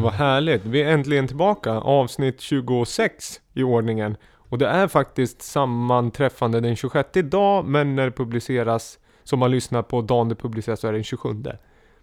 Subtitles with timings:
[0.00, 0.64] men vad härligt.
[0.64, 1.72] Vi är äntligen tillbaka.
[1.72, 4.16] Avsnitt 26 i ordningen.
[4.32, 9.82] Och det är faktiskt sammanträffande den 26 idag, men när det publiceras, som man lyssnar
[9.82, 11.28] på dagen det publiceras, så är det den 27.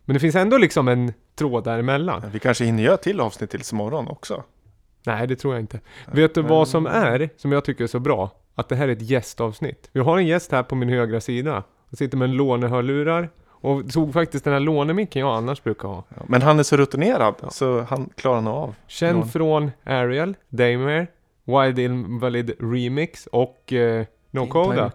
[0.06, 2.24] Men det finns ändå liksom en tråd däremellan.
[2.32, 4.44] Vi kanske hinner göra till avsnitt tills imorgon också.
[5.06, 5.80] Nej, det tror jag inte.
[6.12, 8.32] Vet du vad som är, som jag tycker är så bra?
[8.56, 9.90] Att det här är ett gästavsnitt.
[9.92, 11.64] Vi har en gäst här på min högra sida.
[11.90, 13.30] Han sitter med en lånehörlurar.
[13.62, 16.04] Och tog faktiskt den här lånemicken jag annars brukar ha.
[16.10, 18.76] Ja, men han är så rutinerad så han klarar nog av.
[18.88, 19.30] Känd lån.
[19.30, 21.08] från Ariel, Daymare,
[21.44, 24.92] Wild Invalid Remix och eh, No Coda.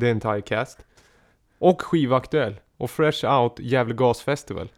[0.00, 0.78] The Entire Cast.
[1.58, 2.60] Och skivaktuell.
[2.76, 4.68] Och Fresh Out Gävle Gas Festival.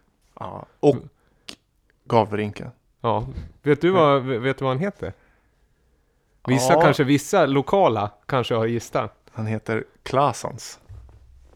[0.41, 0.97] Ja, och
[2.05, 2.71] Gavrinken.
[3.00, 3.27] Ja,
[3.62, 5.12] vet du vad, vet du vad han heter?
[6.48, 6.81] Vissa Ja.
[6.81, 9.19] kanske, vissa lokala kanske har gissat.
[9.33, 10.81] Han heter Klasans.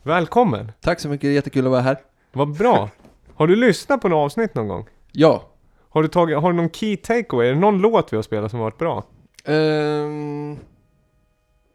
[0.03, 0.73] Välkommen!
[0.81, 1.97] Tack så mycket, jättekul att vara här.
[2.33, 2.91] Vad bra!
[3.35, 4.87] Har du lyssnat på något avsnitt någon gång?
[5.13, 5.43] Ja.
[5.89, 7.49] Har du tagit, har du någon key takeaway?
[7.49, 9.05] Är det någon låt vi har spelat som har varit bra?
[9.45, 10.57] Ehm,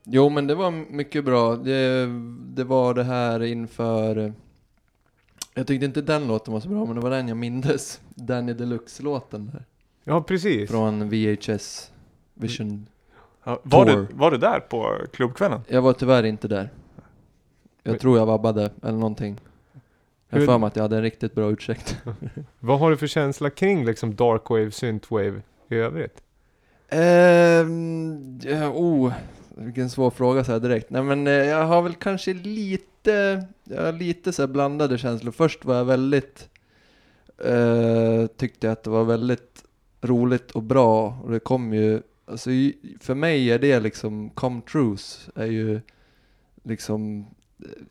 [0.03, 1.55] jo, men det var mycket bra.
[1.55, 2.05] Det,
[2.55, 4.33] det var det här inför...
[5.53, 8.01] Jag tyckte inte den låten var så bra, men det var den jag mindes.
[8.09, 9.65] Danny Deluxe-låten där.
[10.03, 10.69] Ja, precis.
[10.69, 11.91] Från VHS
[12.33, 12.87] Vision.
[13.43, 13.95] Ja, var, Tour.
[13.95, 15.61] du, var du där på klubbkvällen?
[15.67, 16.69] Jag var tyvärr inte där.
[17.87, 19.39] Jag tror jag vabbade, eller någonting.
[20.29, 21.97] Jag har för mig att jag hade en riktigt bra ursäkt.
[22.59, 26.21] Vad har du för känsla kring liksom darkwave, synthwave i övrigt?
[28.43, 29.13] Ja, oh,
[29.49, 30.89] vilken svår fråga så här direkt.
[30.89, 35.31] Nej men eh, jag har väl kanske lite, jag har lite så blandade känslor.
[35.31, 36.49] Först var jag väldigt,
[37.45, 39.63] eh, tyckte jag att det var väldigt
[40.01, 41.19] roligt och bra.
[41.23, 42.49] Och det kom ju, alltså
[42.99, 45.81] för mig är det liksom, come trues är ju
[46.63, 47.25] liksom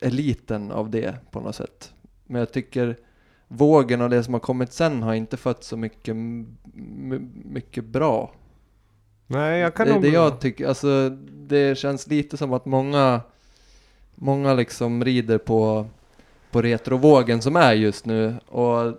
[0.00, 1.92] eliten av det på något sätt.
[2.26, 2.97] Men jag tycker
[3.48, 6.16] vågen och det som har kommit sen har inte fått så mycket,
[7.44, 8.32] mycket bra
[9.26, 10.02] Nej, jag kan det, nog...
[10.02, 13.20] det jag tycker, alltså det känns lite som att många,
[14.14, 15.86] många liksom rider på,
[16.50, 18.94] på retrovågen som är just nu och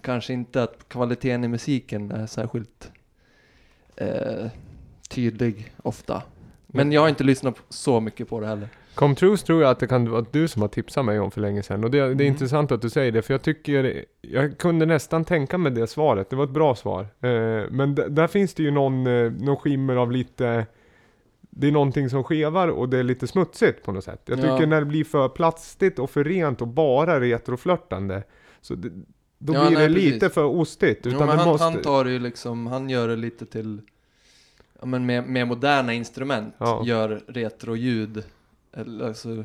[0.00, 2.90] kanske inte att kvaliteten i musiken är särskilt
[3.96, 4.46] eh,
[5.08, 6.22] tydlig ofta.
[6.66, 8.68] Men jag har inte lyssnat så mycket på det heller.
[8.98, 11.40] Come Trues tror jag att det kan vara du som har tipsat mig om för
[11.40, 11.84] länge sedan.
[11.84, 12.26] Och det, det är Mm.
[12.26, 14.04] intressant att du säger det, för jag tycker...
[14.20, 16.30] Jag kunde nästan tänka mig det svaret.
[16.30, 17.00] Det var ett bra svar.
[17.02, 20.66] Eh, men där finns det ju någon, eh, någon skimmer av lite...
[21.50, 24.22] Det är någonting som skevar och det är lite smutsigt på något sätt.
[24.24, 24.66] Jag tycker Ja.
[24.66, 28.22] när det blir för plastigt och för rent och bara retroflörtande.
[28.60, 28.88] Så det,
[29.38, 30.34] då Ja, blir nej, det lite precis.
[30.34, 31.00] för ostigt.
[31.04, 31.64] Jo, Utan men det han, måste...
[31.64, 33.80] han tar ju liksom, han gör det lite till,
[34.80, 36.82] ja men med, med moderna instrument, Ja.
[36.84, 38.24] gör retroljud.
[38.78, 39.44] Alltså,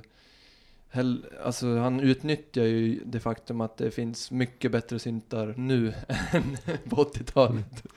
[0.90, 5.88] hell, alltså han utnyttjar ju det faktum att det finns mycket bättre syntar nu
[6.32, 6.58] än
[6.90, 7.56] på 80-talet.
[7.56, 7.94] Mm.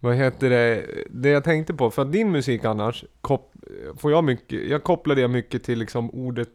[0.00, 0.86] Vad heter det?
[1.10, 3.54] Det jag tänkte på, för att din musik annars, kop,
[3.96, 6.50] får jag mycket, jag kopplar det mycket till liksom ordet,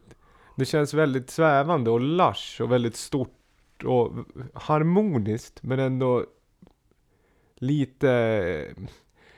[0.56, 4.12] det känns väldigt svävande och lush och väldigt stort och
[4.54, 6.26] harmoniskt, men ändå
[7.56, 8.74] lite,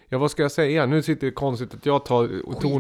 [0.10, 0.86] ja vad ska jag säga?
[0.86, 2.28] Nu sitter det konstigt att jag tar.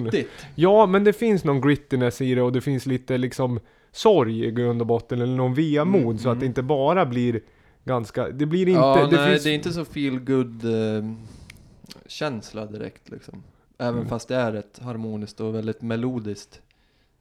[0.05, 0.29] Skitigt.
[0.55, 3.59] Ja, men det finns någon grittiness i det och det finns lite liksom
[3.91, 6.39] sorg i grund och botten, eller någon vemod, Mm, så att mm.
[6.39, 7.41] det inte bara blir
[7.83, 9.43] ganska, det blir inte, ja, det nej, finns...
[9.43, 11.11] det är inte så feel good eh,
[12.07, 13.43] känsla direkt liksom.
[13.77, 14.07] Även Mm.
[14.09, 16.61] fast det är ett harmoniskt och väldigt melodiskt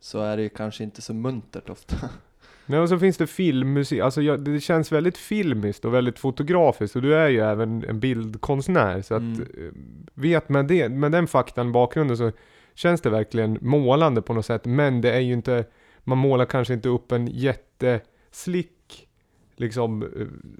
[0.00, 1.96] så är det ju kanske inte så muntert ofta.
[2.66, 6.96] Nej, och så finns det filmmusik, alltså jag, det känns väldigt filmiskt och väldigt fotografiskt
[6.96, 9.40] och du är ju även en bildkonstnär så att Mm.
[9.42, 9.72] eh,
[10.14, 12.32] vet med, det, med den faktan bakgrunden så
[12.74, 15.64] känns det verkligen målande på något sätt men det är ju inte,
[16.04, 19.08] man målar kanske inte upp en jätteslick
[19.56, 20.08] liksom eh,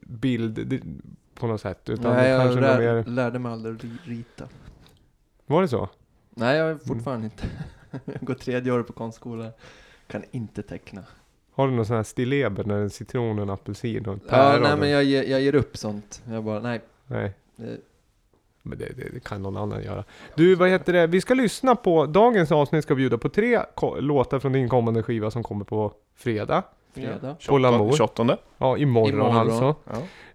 [0.07, 0.81] bild
[1.35, 4.49] på något sätt utan nej, det jag kanske lär, mer, lärde mig aldrig ri- rita.
[5.47, 5.89] var det så?
[6.31, 6.85] Nej, jag är Mm.
[6.87, 7.45] fortfarande inte.
[8.05, 9.51] jag går tredje året på konstskola.
[10.07, 11.03] Kan inte teckna.
[11.57, 14.31] Har du någon sån här stilleber när det är citron en apelsin och en Ja,
[14.31, 14.63] päron?
[14.63, 16.23] nej men jag, ger- jag ger upp sånt.
[16.31, 16.81] Jag bara, nej.
[17.07, 17.33] Nej.
[17.57, 17.77] Det,
[18.63, 20.05] Men det, det, det kan någon annan göra.
[20.35, 21.07] Du, vad heter det?
[21.07, 25.03] Vi ska lyssna på, dagens avsnitt ska bjuda på tre ko- låtar från din kommande
[25.03, 26.63] skiva som kommer på fredag.
[26.95, 27.37] fredag.
[27.49, 27.93] På Lamour.
[27.93, 28.39] 28.
[28.59, 29.37] Ja, imorgon, Imorgon.
[29.37, 29.75] alltså.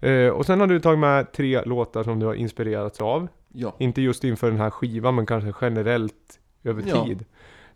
[0.01, 0.07] Ja.
[0.07, 3.27] Eh, och sen har du tagit med tre låtar som du har inspirerats av.
[3.53, 3.73] Ja.
[3.77, 7.05] Inte just inför den här skivan, men kanske generellt över Ja.
[7.05, 7.25] tid.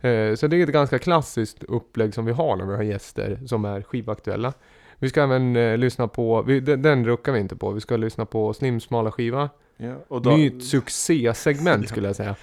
[0.06, 3.40] Eh, så det är ett ganska klassiskt upplägg som vi har när vi har gäster
[3.46, 4.54] som är skivaktuella.
[5.00, 7.98] Vi ska även eh, lyssna på, vi, den, den ruckar vi inte på, vi ska
[7.98, 9.50] lyssna på Slims smala skiva.
[9.78, 9.96] Ja.
[10.08, 12.36] Och då, Nytt succésegment skulle jag säga.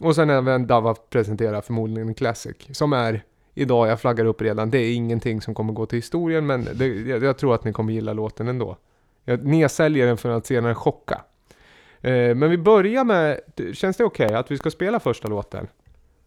[0.00, 2.56] Och sen även Dava presenterar förmodligen en classic.
[2.70, 3.24] Som är,
[3.54, 6.86] idag, jag flaggar upp redan, det är ingenting som kommer gå till historien men det,
[6.86, 8.76] jag, jag tror att ni kommer gilla låten ändå.
[9.24, 11.20] Jag nedsäljer den för att senare chocka.
[12.00, 13.40] Eh, men vi börjar med,
[13.72, 15.68] känns det okej att vi ska spela första låten?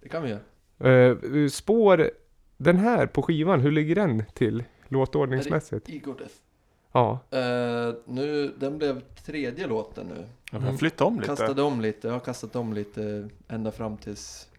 [0.01, 0.39] Det kan vi göra.
[0.83, 2.09] Eh, spår,
[2.57, 5.89] den här på skivan, hur ligger den till låtordningsmässigt?
[5.89, 6.33] Igor Death.
[6.91, 10.25] Ja, Eh, nu, den blev tredje låten nu.
[10.51, 11.27] Jag får flytta om lite.
[11.27, 14.49] Kastade om lite, jag har kastat om lite ända fram tills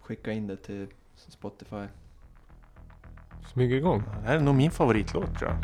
[0.00, 0.86] skicka in det till
[1.16, 1.84] Spotify.
[3.52, 4.02] smyger igång.
[4.20, 5.58] Det här är nog min favoritlåt tror jag.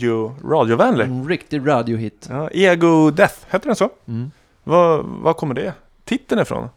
[0.00, 1.04] Radio, radiovänlig.
[1.04, 2.26] En riktig radiohit.
[2.30, 3.90] Ja, Ego Death, heter den så?
[4.06, 4.30] Mm.
[4.64, 5.74] Vad vad kommer det
[6.04, 6.68] titeln ifrån?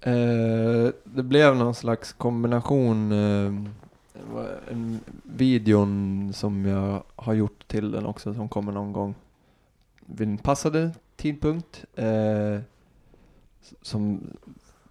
[0.00, 3.12] Eh, det blev någon slags kombination.
[3.12, 3.52] Eh,
[4.70, 9.14] en videon som jag har gjort till den också som kommer någon gång
[10.06, 11.84] vid en passande tidpunkt.
[11.94, 12.60] Eh,
[13.82, 14.20] som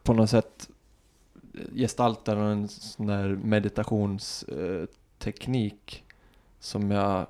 [0.04, 0.70] på något sätt
[1.76, 6.04] gestaltar en sån där meditationsteknik teknik
[6.60, 7.28] som jag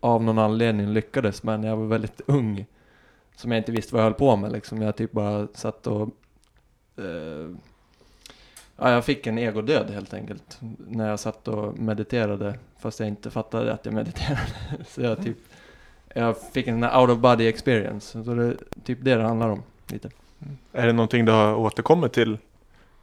[0.00, 2.66] av någon anledning lyckades med när jag var väldigt ung.
[3.36, 4.82] Som jag inte visste vad jag höll på med liksom.
[4.82, 6.02] Jag typ bara satt och
[6.96, 7.50] eh,
[8.76, 10.58] ja, jag fick en egodöd helt enkelt.
[10.88, 12.58] När jag satt och mediterade.
[12.78, 14.46] Fast jag inte fattade att jag mediterade.
[14.86, 15.36] Så jag typ,
[16.14, 18.24] jag fick en out of body experience.
[18.24, 19.62] Så det är typ det det handlar om.
[19.86, 20.10] Lite.
[20.72, 22.38] Är det någonting du har återkommit till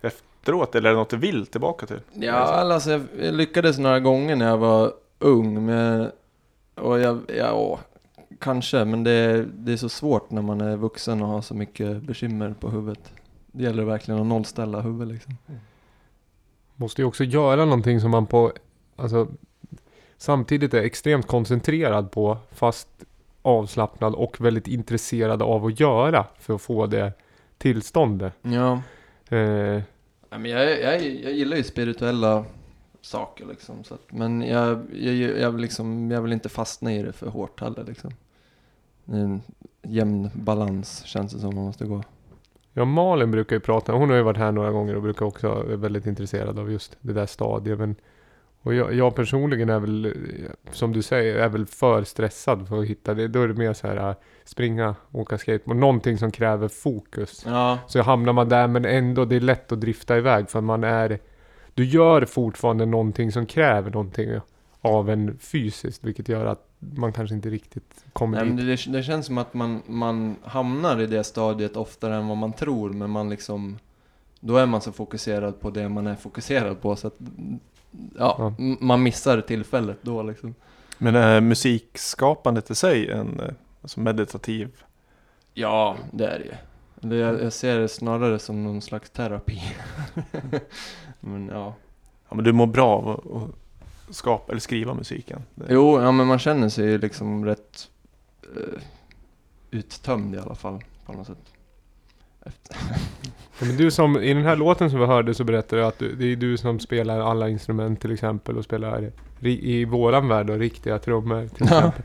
[0.01, 0.75] efteråt?
[0.75, 1.99] Eller är det något du vill tillbaka till?
[2.13, 5.65] Ja, alltså jag, jag lyckades några gånger när jag var ung.
[5.65, 6.11] Men,
[6.75, 7.79] och jag, ja,
[8.39, 8.85] kanske.
[8.85, 12.55] Men det, det är så svårt när man är vuxen och har så mycket bekymmer
[12.59, 13.11] på huvudet.
[13.51, 15.37] Det gäller verkligen att nollställa huvudet liksom.
[16.75, 18.51] Måste ju också göra någonting som man på,
[18.95, 19.27] alltså
[20.17, 22.87] samtidigt är extremt koncentrerad på, fast
[23.41, 27.13] avslappnad och väldigt intresserad av att göra för att få det
[27.57, 28.33] tillståndet.
[28.41, 28.73] Ja.
[29.29, 29.81] Eh,
[30.29, 32.45] men jag, jag, jag gillar ju spirituella
[33.05, 33.83] saker liksom.
[33.83, 37.27] Så att, men jag, jag, jag, vill liksom, jag vill inte fastna i det för
[37.27, 38.11] hårt heller liksom.
[39.05, 39.41] En
[39.81, 42.03] jämn balans känns det som man måste gå.
[42.73, 45.47] ja, Malin brukar ju prata, hon har ju varit här några gånger och brukar också
[45.47, 47.79] vara väldigt intresserad av just det där stadiet.
[47.79, 47.95] Men,
[48.61, 50.13] och jag, jag personligen är väl,
[50.71, 53.27] som du säger, är väl för stressad för att hitta det.
[53.27, 57.43] Då är det mer så här, äh, springa, åka skateboard, någonting som kräver fokus.
[57.45, 57.79] Ja.
[57.87, 61.19] Så hamnar man där men ändå det är lätt att drifta iväg för man är
[61.73, 64.39] Du gör fortfarande någonting som kräver någonting
[64.81, 68.85] av en fysiskt vilket gör att man kanske inte riktigt kommer Nej, men dit.
[68.85, 72.53] det, det känns som att man, man hamnar i det stadiet oftare än vad man
[72.53, 73.77] tror, men man liksom...
[74.39, 77.15] Då är man så fokuserad på det man är fokuserad på, så att...
[78.17, 78.53] Ja, Ja.
[78.79, 80.55] man missar tillfället då liksom.
[80.97, 83.49] Men är musikskapandet i sig en eh,
[83.81, 84.69] alltså meditativ?
[85.53, 87.15] Ja, det är det ju.
[87.17, 89.61] Jag, jag ser det snarare som någon slags terapi.
[91.23, 91.73] men ja.
[92.29, 95.41] Ja, men du mår bra av att- skapa eller skriva musiken?
[95.55, 97.89] Det- Jo, ja men man känner sig ju liksom rätt
[98.55, 98.81] eh,
[99.71, 101.37] uttömd i alla fall, på något sätt.
[102.45, 102.75] Efter.
[103.59, 105.99] Ja, men du som, i den här låten som vi hörde så berättade du att
[105.99, 110.27] du, det är du som spelar alla instrument till exempel och spelar ri, i våran
[110.27, 111.77] värld och riktiga trummor till Ja.
[111.77, 112.03] exempel.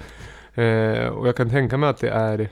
[1.05, 2.49] Eh, och jag kan tänka mig att det är,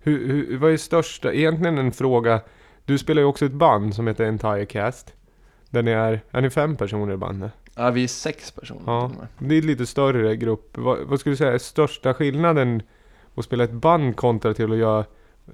[0.00, 2.40] hur, hur, vad är största, egentligen en fråga,
[2.84, 5.14] du spelar ju också ett band som heter Entire Cast.
[5.70, 7.52] Där ni är, är ni fem personer i bandet?
[7.74, 9.10] Ja, vi är sex personer Ja.
[9.38, 10.78] Det är en lite större grupp.
[10.78, 12.82] Vad, vad skulle du säga är största skillnaden
[13.34, 15.04] att spela ett band kontra till att göra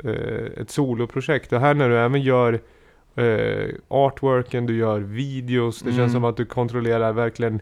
[0.05, 1.53] eh, ett soloprojekt?
[1.53, 2.61] Och här när du även gör
[3.15, 5.79] eh, artworken, du gör videos.
[5.81, 5.99] Det Mm.
[5.99, 7.61] känns som att du kontrollerar verkligen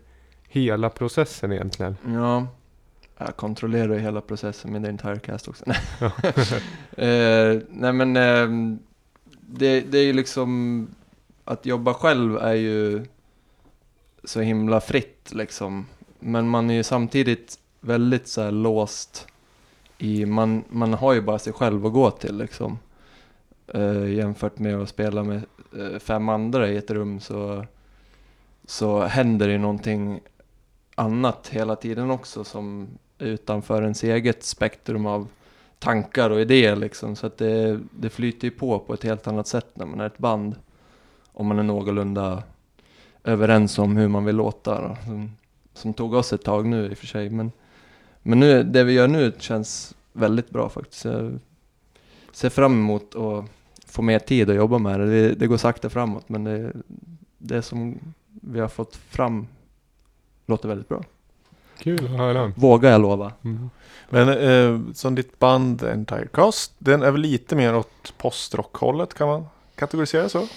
[0.49, 1.97] hela processen egentligen.
[2.07, 2.47] Ja.
[3.19, 5.65] Jag kontrollerar hela processen med The Entire Cast också.
[6.97, 8.79] Eh, nej men ehm,
[9.41, 10.89] det, det är ju liksom
[11.45, 13.05] att jobba själv är ju
[14.25, 15.87] så himla fritt liksom.
[16.19, 19.27] Men man är ju samtidigt väldigt så här låst
[19.99, 22.79] i, man, man har ju bara sig själv att gå till liksom.
[23.75, 25.43] Uh, jämfört med att spela med
[25.77, 27.67] uh, fem andra i ett rum så,
[28.65, 30.21] så händer det ju någonting
[30.95, 35.29] annat hela tiden också som är utanför ens eget spektrum av
[35.79, 37.17] tankar och idéer liksom.
[37.17, 40.07] Så att det, det flyter ju på på ett helt annat sätt när man är
[40.07, 40.55] ett band.
[41.35, 42.43] Om man är någorlunda
[43.25, 44.81] överens om hur man vill låta.
[44.88, 44.97] Då.
[45.05, 45.37] Som,
[45.75, 47.31] som tog oss ett tag nu i och för sig.
[47.31, 47.53] Men,
[48.23, 51.05] men nu, det vi gör nu känns väldigt bra faktiskt.
[51.05, 51.38] Jag
[52.33, 53.45] ser fram emot att
[53.87, 55.07] få mer tid att jobba med det.
[55.07, 56.73] Det, det går sakta framåt men det,
[57.38, 57.99] det som
[58.29, 59.47] vi har fått fram
[60.47, 61.03] låter väldigt bra.
[61.79, 62.53] Kul att höra.
[62.57, 63.33] Vågar jag lova.
[63.45, 63.71] Mm.
[64.11, 69.29] Men eh, som ditt band Entire Cast, den är väl lite mer åt postrock-hållet kan
[69.29, 70.49] man kategorisera så?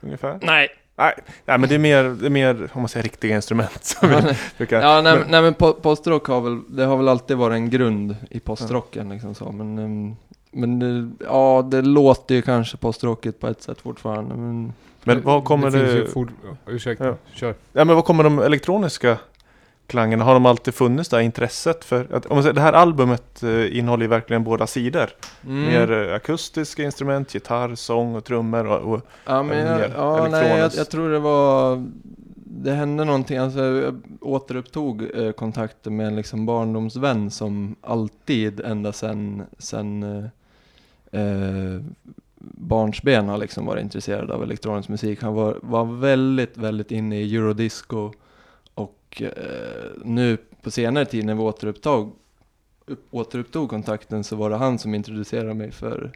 [0.00, 0.38] Ungefär?
[0.42, 0.68] Nej.
[0.98, 3.84] Nej, nej men det är mer, det är mer om man säger riktiga instrument.
[3.84, 4.16] Som vi
[4.56, 4.80] brukar.
[4.80, 7.70] Ja, nej, Men- nej men po- postrock har väl, det har väl alltid varit en
[7.70, 9.52] grund i postrocken liksom så.
[9.52, 10.16] Men, ehm,
[10.50, 14.34] men det, ja, det låter ju kanske postrockigt på ett sätt fortfarande.
[14.34, 14.72] Men,
[15.04, 15.92] Men vad kommer det...
[15.92, 16.06] det...
[16.14, 16.26] ja,
[16.66, 17.14] Ursäkta, Ja.
[17.32, 17.54] kör.
[17.72, 19.18] Ja, men vad kommer de elektroniska
[19.86, 20.24] klangerna?
[20.24, 22.06] Har de alltid funnits där intresset för?
[22.14, 25.10] Att, om man säger, det här albumet eh, innehåller ju verkligen båda sidor.
[25.46, 25.64] mm.
[25.64, 28.66] Mer eh, akustiska instrument, gitarr, sång och trummor.
[28.66, 31.84] Och, och, Ja, men jag, ja, nej, jag, jag tror det var...
[32.58, 38.92] Det hände någonting, alltså jag återupptog eh, kontakten med en liksom barndomsvän som alltid, ända
[38.92, 41.80] sen, sen eh, eh,
[42.40, 45.22] barnsben har liksom varit intresserad av elektronisk musik.
[45.22, 48.12] Han var, var väldigt, väldigt inne i eurodisco
[49.16, 52.12] och eh, nu på senare tid när vi återupptog,
[52.86, 56.12] upp, återupptog kontakten så var det han som introducerade mig för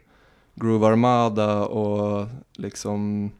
[0.55, 3.31] Groove Armada och liksom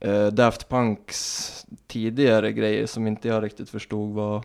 [0.00, 4.44] eh, Daft Punks tidigare grejer som inte jag riktigt förstod var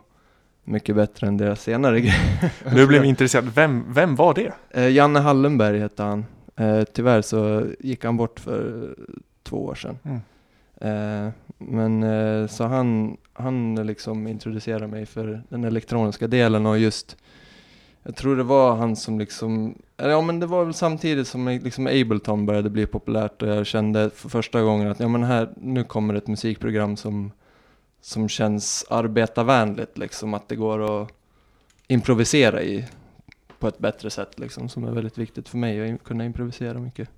[0.63, 2.51] mycket bättre än deras senare grejer.
[2.75, 3.45] nu blev jag intresserad.
[3.55, 4.53] Vem, vem var det?
[4.69, 6.25] Eh, Janne Hallenberg hette han.
[6.55, 8.95] Eh, tyvärr så gick han bort för
[9.43, 9.97] två år sedan.
[10.03, 10.19] Mm.
[10.81, 17.17] Eh, men eh, så han, han liksom introducerade mig för den elektroniska delen och just
[18.03, 21.87] jag tror det var han som liksom, ja men det var väl samtidigt som liksom
[21.87, 25.83] Ableton började bli populärt och jag kände för första gången att ja men här, nu
[25.83, 27.31] kommer ett musikprogram som,
[28.01, 31.11] som känns arbetarvänligt liksom, att det går att
[31.87, 32.85] improvisera i
[33.59, 37.09] på ett bättre sätt liksom, som är väldigt viktigt för mig att kunna improvisera mycket.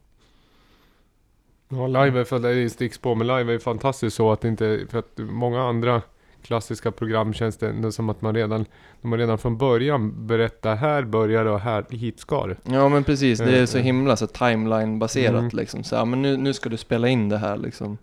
[1.70, 5.00] Ja, live är för det sticks på, men live är fantastiskt så att inte, för
[5.00, 6.02] att många andra
[6.42, 8.66] klassiska program känns det ändå som att man redan,
[9.02, 12.56] de har redan från början berättar här börjar det och här, hit ska det.
[12.64, 15.50] Ja men precis, det är så Eh, himla så timeline-baserat Mm.
[15.54, 15.84] liksom.
[15.84, 17.98] Så, ja, men nu, nu ska du spela in det här liksom.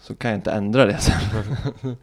[0.00, 1.16] Så kan jag inte ändra det sen.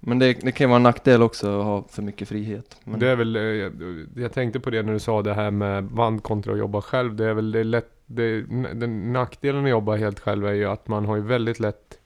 [0.00, 2.76] men det, det kan ju vara en nackdel också att ha för mycket frihet.
[2.84, 3.72] Men, Det är väl, eh, jag,
[4.16, 7.16] jag tänkte på det när du sa det här med band kontra att jobba själv.
[7.16, 8.42] Det är väl det är lätt, det,
[8.74, 11.98] den nackdelen att jobba helt själv är ju att man har ju väldigt lätt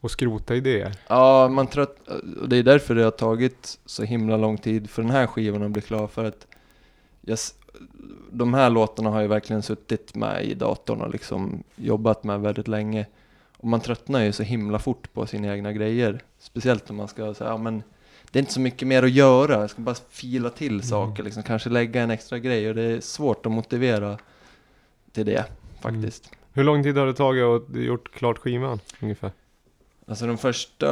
[0.00, 0.92] att skrota idéer.
[1.08, 1.96] Ja, man trött,
[2.40, 5.62] och det är därför det har tagit så himla lång tid för den här skivan
[5.62, 6.06] att bli klar.
[6.06, 6.46] För att
[7.20, 7.38] jag,
[8.30, 12.68] de här låtarna har jag verkligen suttit med i datorn och liksom jobbat med väldigt
[12.68, 13.06] länge.
[13.64, 16.20] Och man tröttnar ju så himla fort på sina egna grejer.
[16.38, 17.82] Speciellt när man ska säga, ja men
[18.30, 19.60] det är inte så mycket mer att göra.
[19.60, 21.42] Jag ska bara fila till saker, liksom.
[21.42, 24.18] kanske lägga en extra grej och det är svårt att motivera
[25.12, 25.44] till det
[25.80, 26.30] faktiskt.
[26.52, 29.32] Hur lång tid har det tagit att gjort klart skivan ungefär?
[30.06, 30.88] Alltså de första,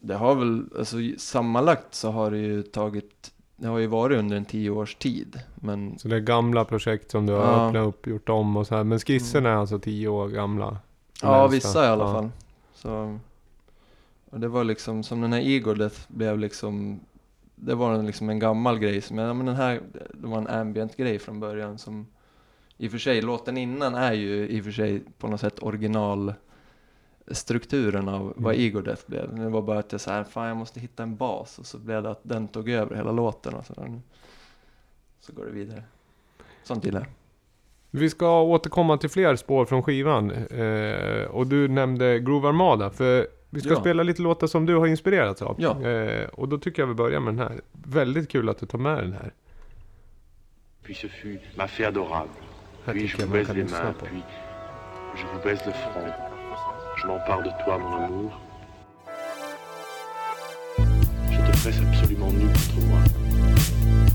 [0.00, 4.36] det har väl, alltså sammanlagt så har det ju tagit, det har ju varit under
[4.36, 5.40] en tio års tid.
[5.54, 7.66] Men Så det är gamla projekt som du har Ja.
[7.66, 8.84] öppnat upp, gjort om och så här.
[8.84, 10.78] Men skisserna är alltså tio år gamla?
[11.22, 12.12] Ja, vissa i alla Ja.
[12.12, 12.30] fall.
[12.74, 13.18] Så,
[14.30, 17.00] det var liksom, som den här Ego Death blev liksom,
[17.54, 19.80] det var en, liksom en gammal grej som, ja men den här,
[20.14, 22.06] det var en ambient grej från början som,
[22.76, 25.62] i och för sig, låten innan är ju i och för sig på något sätt
[25.62, 26.34] original
[27.30, 28.66] strukturen av vad Mm.
[28.66, 29.34] Ego Death blev.
[29.36, 32.02] Det var bara att jag såhär, fan jag måste hitta en bas och så blev
[32.02, 34.00] det att den tog över hela låten och så, där.
[35.20, 35.82] så går det vidare.
[36.62, 37.08] Sånt gillar jag.
[37.90, 40.30] Vi ska återkomma till fler spår från skivan.
[40.30, 42.90] Eh, och du nämnde Groove Armada.
[42.90, 43.80] För vi ska Ja.
[43.80, 45.56] spela lite låtar som du har inspirerats av.
[45.58, 45.82] Ja.
[45.88, 47.60] Eh, och då tycker jag vi börjar med den här.
[47.72, 49.32] Väldigt kul att du tar med den här.
[50.84, 52.30] Puis ce fut ma fée adorable.
[52.86, 54.22] Puis je vous baise les mains, puis
[55.16, 56.12] je vous baise le front.
[57.02, 58.32] Je m'empare de toi, mon amour.
[61.30, 64.09] Je te presse absolument nu contre moi.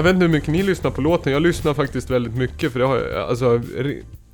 [0.00, 2.78] Jag vet inte hur mycket ni lyssnar på låten, jag lyssnar faktiskt väldigt mycket för
[2.80, 3.60] det har alltså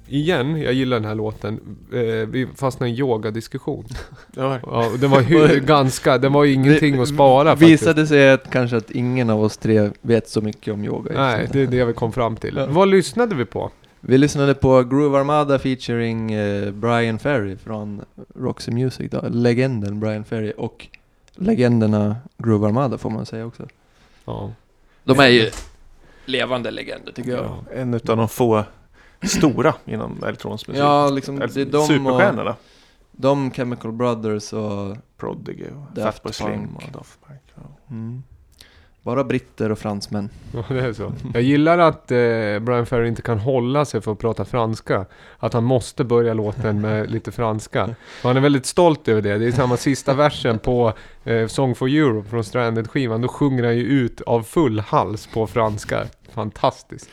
[0.09, 1.61] Igen, jag gillar den här låten.
[1.92, 3.85] Eh, vi fastnade i en yogadiskussion.
[4.37, 7.83] Ja, Ja, den var hu- ganska, den var ju ingenting att spara faktiskt.
[7.83, 11.12] Visade sig att kanske att ingen av oss tre vet så mycket om yoga.
[11.14, 12.57] Nej, det är det vi kom fram till.
[12.57, 12.66] Ja.
[12.66, 13.70] Vad lyssnade vi på?
[14.00, 18.00] Vi lyssnade på Groove Armada featuring eh, Brian Ferry från
[18.40, 19.24] Roxy Music då.
[19.29, 20.87] Legenden Brian Ferry och
[21.35, 23.62] legenderna Groove Armada får man säga också.
[24.24, 24.50] Ja.
[25.07, 25.51] De är ju
[26.25, 27.45] levande legender tycker jag.
[27.45, 27.64] Ja.
[27.73, 28.64] en utav de få
[29.23, 30.83] stora inom elektronisk musik.
[30.83, 32.57] Ja, liksom det är de och Superstjärnorna.
[33.12, 37.40] de Chemical Brothers och Prodigy och Daft Fatboy Slim och Daft Punk.
[37.55, 37.62] Ja.
[37.90, 38.23] mm,
[39.07, 40.31] bara britter och fransmän.
[40.53, 41.12] Ja, det är så.
[41.35, 45.07] Jag gillar att eh, Brian Ferry inte kan hålla sig för att prata franska.
[45.38, 47.85] Att han måste börja låten med lite franska.
[48.23, 49.38] Och han är väldigt stolt över det.
[49.38, 50.92] Det är samma sista versen på
[51.25, 53.21] eh, Song for Europe från Stranded-skivan.
[53.23, 56.05] Då sjunger han ju ut av full hals på franska.
[56.33, 57.11] Fantastiskt.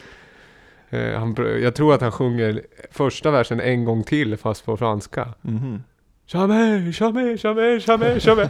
[0.90, 5.28] Eh, han, jag tror att han sjunger första versen en gång till fast på franska.
[5.42, 5.84] Mhm.
[6.26, 8.50] Jamais, jamais, jamais, jamais, jamais.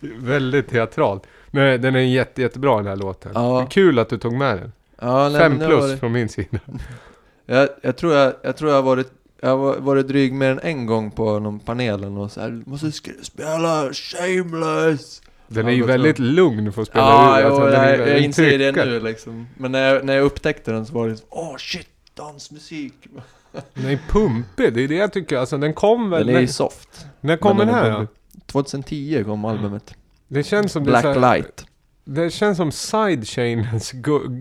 [0.00, 1.26] Väldigt teatralt.
[1.50, 3.32] Men den är jätte, jättebra den här låten.
[3.34, 3.66] Ja.
[3.70, 4.72] Kul att du tog med den.
[5.00, 5.96] Ja, nej, Fem plus var det.
[5.96, 6.58] från min sida.
[7.48, 10.50] Jag, jag, tror jag, jag tror jag har varit, jag har va- varit dryg mer
[10.50, 15.22] än en gång på någon panelen och så här, "Du måste spela Shameless.
[15.48, 18.24] Den är ju väldigt lugn för att spela Ja, jo, Alltså, är- jag, jag den
[18.24, 19.46] inser det nu liksom.
[19.56, 22.94] Men när jag, när jag upptäckte den så var det så, åh shit, dansmusik.
[23.74, 25.36] Den är pumpig, det är det jag tycker.
[25.36, 26.26] Alltså den kom väl...
[26.26, 27.06] Den är ju soft.
[27.20, 28.16] när kom den den är här pumpig.
[28.34, 28.42] då?
[28.52, 29.94] 2010 kom albumet.
[30.28, 31.66] Det känns som det är så här- Blacklight.
[32.04, 33.92] Det känns som Sidechainens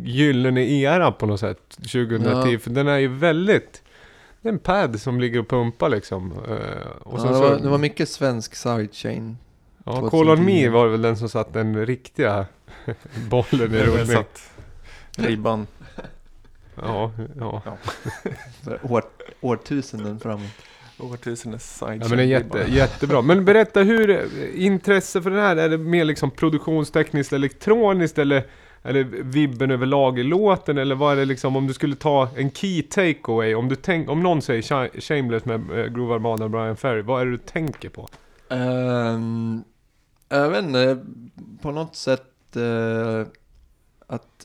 [0.03, 1.59] gyllene era på något sätt.
[1.77, 2.51] 2010.
[2.53, 2.59] Ja.
[2.59, 3.81] För den är ju väldigt...
[4.41, 6.31] Det är en pad som ligger och pumpar liksom.
[6.31, 6.37] Eh,
[7.01, 9.37] och Ja, det, så, var, det var mycket svensk sidechain.
[9.85, 10.09] ja, 2010.
[10.17, 12.45] Call on Me var väl den som satt den riktiga
[13.29, 14.05] bollen i Det rullning.
[14.05, 14.23] så
[15.17, 15.67] ribban.
[16.75, 17.61] Ja, ja.
[18.83, 19.03] År,
[19.41, 20.51] årtusenden framåt.
[20.99, 23.21] Årtusendets Ja men det är jätte, jättebra.
[23.21, 28.45] Men berätta hur, eh, intresse för den här, är det mer liksom produktionstekniskt elektroniskt eller
[28.81, 32.29] är det vibben överlag i låten eller vad är det liksom om du skulle ta
[32.35, 36.43] en key takeaway, om du tänk, om någon säger Sh- Shameless med uh, Groove Armada
[36.43, 38.07] och Brian Ferry, vad är det du tänker på?
[38.49, 39.63] Ehm,
[40.29, 41.05] jag vet inte,
[41.61, 43.27] på något sätt eh,
[44.07, 44.44] att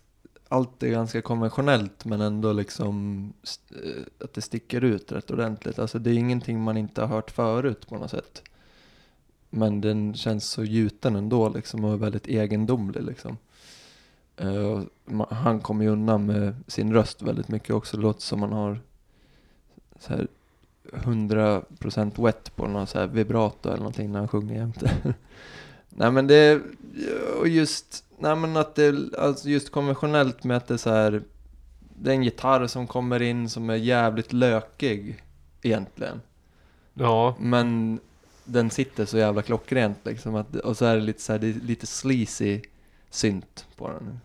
[0.52, 3.24] allt är ganska konventionellt men ändå liksom
[3.70, 5.78] eh, att det sticker ut rätt ordentligt.
[5.78, 8.42] Alltså det är ingenting man inte har hört förut på något sätt.
[9.50, 13.36] Men den känns så gjuten ändå liksom och väldigt egendomlig liksom.
[14.42, 14.82] Uh,
[15.30, 17.96] han kommer ju undan med sin röst väldigt mycket också.
[17.96, 18.80] Det låter som man har
[19.98, 20.28] så här
[20.92, 24.90] 100% wet på någon så här vibrato eller någonting när han sjunger jämte.
[25.90, 26.60] nej men det,
[27.38, 31.22] och just, nej men att det, alltså just konventionellt med att det är så här,
[31.78, 35.22] det är en gitarr som kommer in som är jävligt lökig
[35.62, 36.20] egentligen.
[36.94, 37.98] Ja, Men
[38.44, 40.34] den sitter så jävla klockrent liksom.
[40.34, 42.60] Att, och så är det lite så här, det är lite sleazy
[43.10, 44.20] synt på den.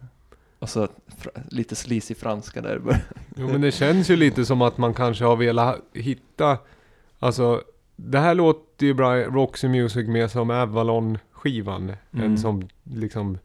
[0.60, 3.02] Och så fr- lite sleazy franska där i början.
[3.36, 6.58] jo, men det känns ju lite som att man kanske har velat hitta,
[7.20, 7.62] alltså
[7.96, 10.50] det här låter ju Brian, Roxy Music mer som
[11.46, 12.26] Avalon-skivan Mm.
[12.26, 13.38] än som liksom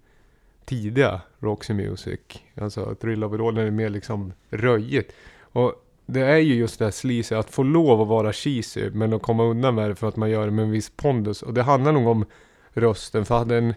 [0.64, 2.20] tidiga Roxy Music.
[2.60, 5.12] Alltså Thrill of It All, är mer liksom röjigt.
[5.52, 5.74] Och
[6.06, 9.22] det är ju just det här sleazy, att få lov att vara cheesy men att
[9.22, 11.42] komma undan med det för att man gör det med en viss pondus.
[11.42, 12.24] Och det handlar nog om
[12.72, 13.74] rösten, för hade en,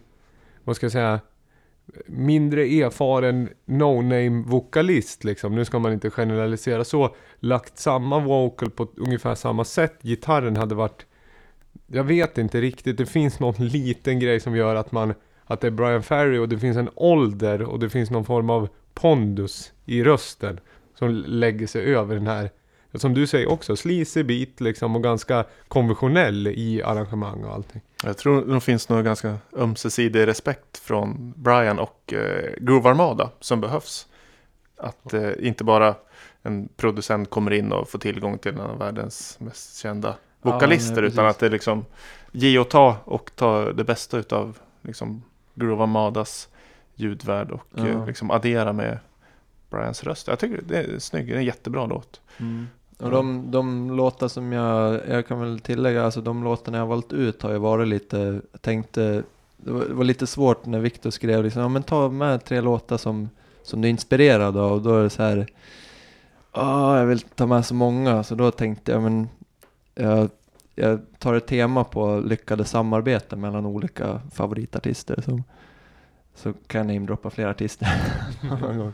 [0.64, 1.20] vad ska jag säga,
[2.06, 8.88] mindre erfaren no-name vokalist liksom, nu ska man inte generalisera så, lagt samma vocal på
[8.98, 11.06] ungefär samma sätt, gitarren hade varit
[11.88, 15.14] jag vet inte riktigt, det finns någon liten grej som gör att man
[15.46, 18.50] att det är Brian Ferry och det finns en ålder och det finns någon form
[18.50, 20.60] av pondus i rösten
[20.96, 22.50] som lägger sig över den här,
[22.94, 27.82] som du säger också, sleazy beat liksom och ganska konventionell i arrangemang och allting.
[28.04, 33.62] Jag tror det finns nog ganska ömsesidig respekt från Brian och eh, Groove Armada som
[33.62, 34.08] behövs.
[34.78, 35.96] Att eh, inte bara
[36.42, 41.02] en producent kommer in och får tillgång till en av världens mest kända Ja, vokalister.
[41.02, 41.86] nej, utan att det är liksom
[42.32, 45.24] ge och ta och ta det bästa utav liksom,
[45.56, 46.50] Groove Armadas
[46.96, 47.88] ljudvärld och Ja.
[47.88, 49.00] eh, liksom addera med
[49.70, 50.28] Brians röst.
[50.28, 52.22] Jag tycker det är snygg, det är en jättebra låt.
[52.38, 52.68] Mm.
[52.98, 57.14] Och de, de låtar som jag, jag kan väl tillägga, alltså de låtarna jag valt
[57.14, 59.24] ut har ju varit lite, jag tänkte,
[59.58, 62.62] det var, det var lite svårt när Viktor skrev liksom, ja men ta med tre
[62.62, 63.30] låtar som,
[63.64, 65.48] som du är inspirerad av, och då är det så här,
[66.52, 69.30] ah jag vill ta med så många, så då tänkte jag, men
[69.96, 70.30] jag,
[70.76, 75.44] jag tar ett tema på lyckade samarbeten mellan olika favoritartister, så,
[76.36, 77.88] så kan jag namedroppa fler artister.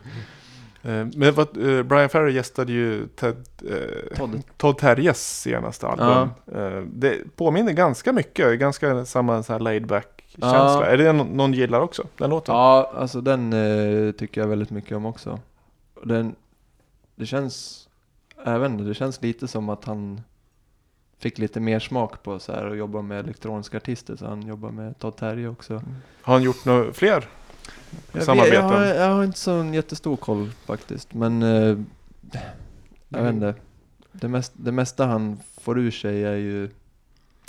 [0.83, 3.35] Eh, Men vad, eh, Brian Ferry gästade ju Ted,
[3.69, 4.41] eh, Todd.
[4.57, 6.29] Todd Terjes senaste album.
[6.55, 10.51] Eh, det påminner ganska mycket, ganska samma så här laid back känsla.
[10.51, 10.85] Ja.
[10.85, 12.55] Är det någon, gillar också, den låten?
[12.55, 15.39] Ja, alltså den eh, tycker jag väldigt mycket om också.
[16.03, 16.35] Den,
[17.15, 17.87] det känns,
[18.45, 20.21] även det känns lite som att han
[21.19, 24.71] fick lite mer smak på så här att jobba med elektroniska artister, så han jobbar
[24.71, 25.83] med Todd Terje också.
[26.21, 27.27] Har han gjort några fler
[28.11, 28.55] Jag, vet, samarbeten?
[28.55, 31.77] jag, har, jag har inte sån jättestor koll faktiskt, men eh,
[33.09, 33.55] jag vet inte.
[34.11, 36.69] Det, mest, det mesta han får ur sig är ju,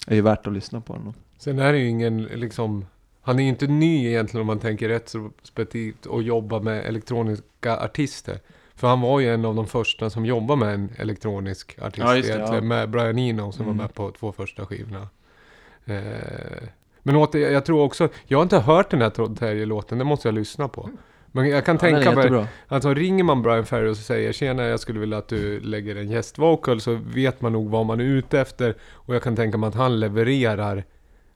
[0.07, 0.95] är ju värt att lyssna på.
[0.95, 1.15] Ändå.
[1.39, 2.87] Sen är det ju ingen liksom...
[3.23, 8.39] Han är ju inte ny egentligen om man tänker retrospektivt och jobba med elektroniska artister.
[8.81, 12.13] För han var ju en av de första som jobbade med en elektronisk artist Ja,
[12.13, 12.55] det, egentligen.
[12.55, 12.61] ja.
[12.61, 13.77] Med Brian Eno som Mm.
[13.77, 15.09] var med på två första skivorna.
[15.85, 16.69] Eh,
[17.03, 18.09] men åter, jag tror också...
[18.27, 20.91] Jag har inte hört den här Todd Terje-låten, den måste jag lyssna på.
[21.33, 22.47] Men jag kan Ja, tänka mig...
[22.69, 26.11] Alltså ringer man Brian Ferry och säger tjena jag skulle vilja att du lägger en
[26.11, 29.69] gästvocal så vet man nog vad man är ute efter och jag kan tänka mig
[29.69, 30.85] att han levererar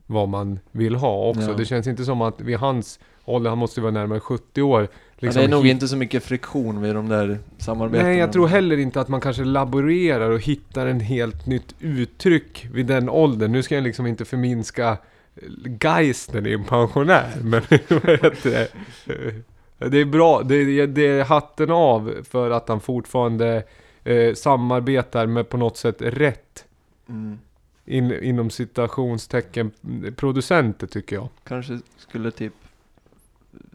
[0.05, 1.41] vad man vill ha också.
[1.41, 1.53] Ja.
[1.57, 4.87] Det känns inte som att vid hans ålder, han måste vara närmare 70 år.
[5.19, 8.09] Ja, liksom det är nog inte så mycket friktion vid de där samarbetena.
[8.09, 12.67] Nej, jag tror heller inte att man kanske laborerar och hittar en helt nytt uttryck
[12.73, 13.51] vid den åldern.
[13.51, 14.97] Nu ska jag liksom inte förminska
[15.81, 18.67] geisten i en pensionär, men vad heter det?
[19.89, 23.63] Det är bra, det är, det är hatten av för att han fortfarande
[24.03, 26.65] eh, samarbetar med på något sätt rätt
[27.09, 27.39] Mm.
[27.85, 29.71] in, inom citationstecken
[30.15, 31.27] producenter tycker jag.
[31.47, 32.53] Kanske skulle typ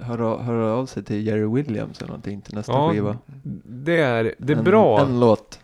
[0.01, 3.17] höra, höra av sig till Jerry Williams eller någonting till nästa Ja, skiva.
[3.65, 5.01] Det är, det är en, bra.
[5.01, 5.59] En låt.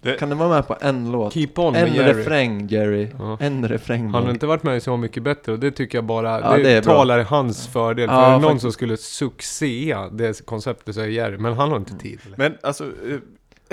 [0.00, 1.32] Det- Kan du vara med på en låt?
[1.32, 2.20] Keep on En med Jerry.
[2.20, 3.08] refräng Jerry.
[3.18, 3.36] Ja.
[3.40, 6.04] En refräng Han har inte varit med i Så Mycket Bättre och det tycker jag
[6.04, 8.08] bara, Ja, det, det talar i hans fördel.
[8.08, 8.62] För Ja, är det någon faktiskt.
[8.62, 12.20] som skulle succéa det konceptet så är Jerry, men han har inte tid.
[12.26, 12.36] eller?
[12.38, 13.18] Men alltså, eh,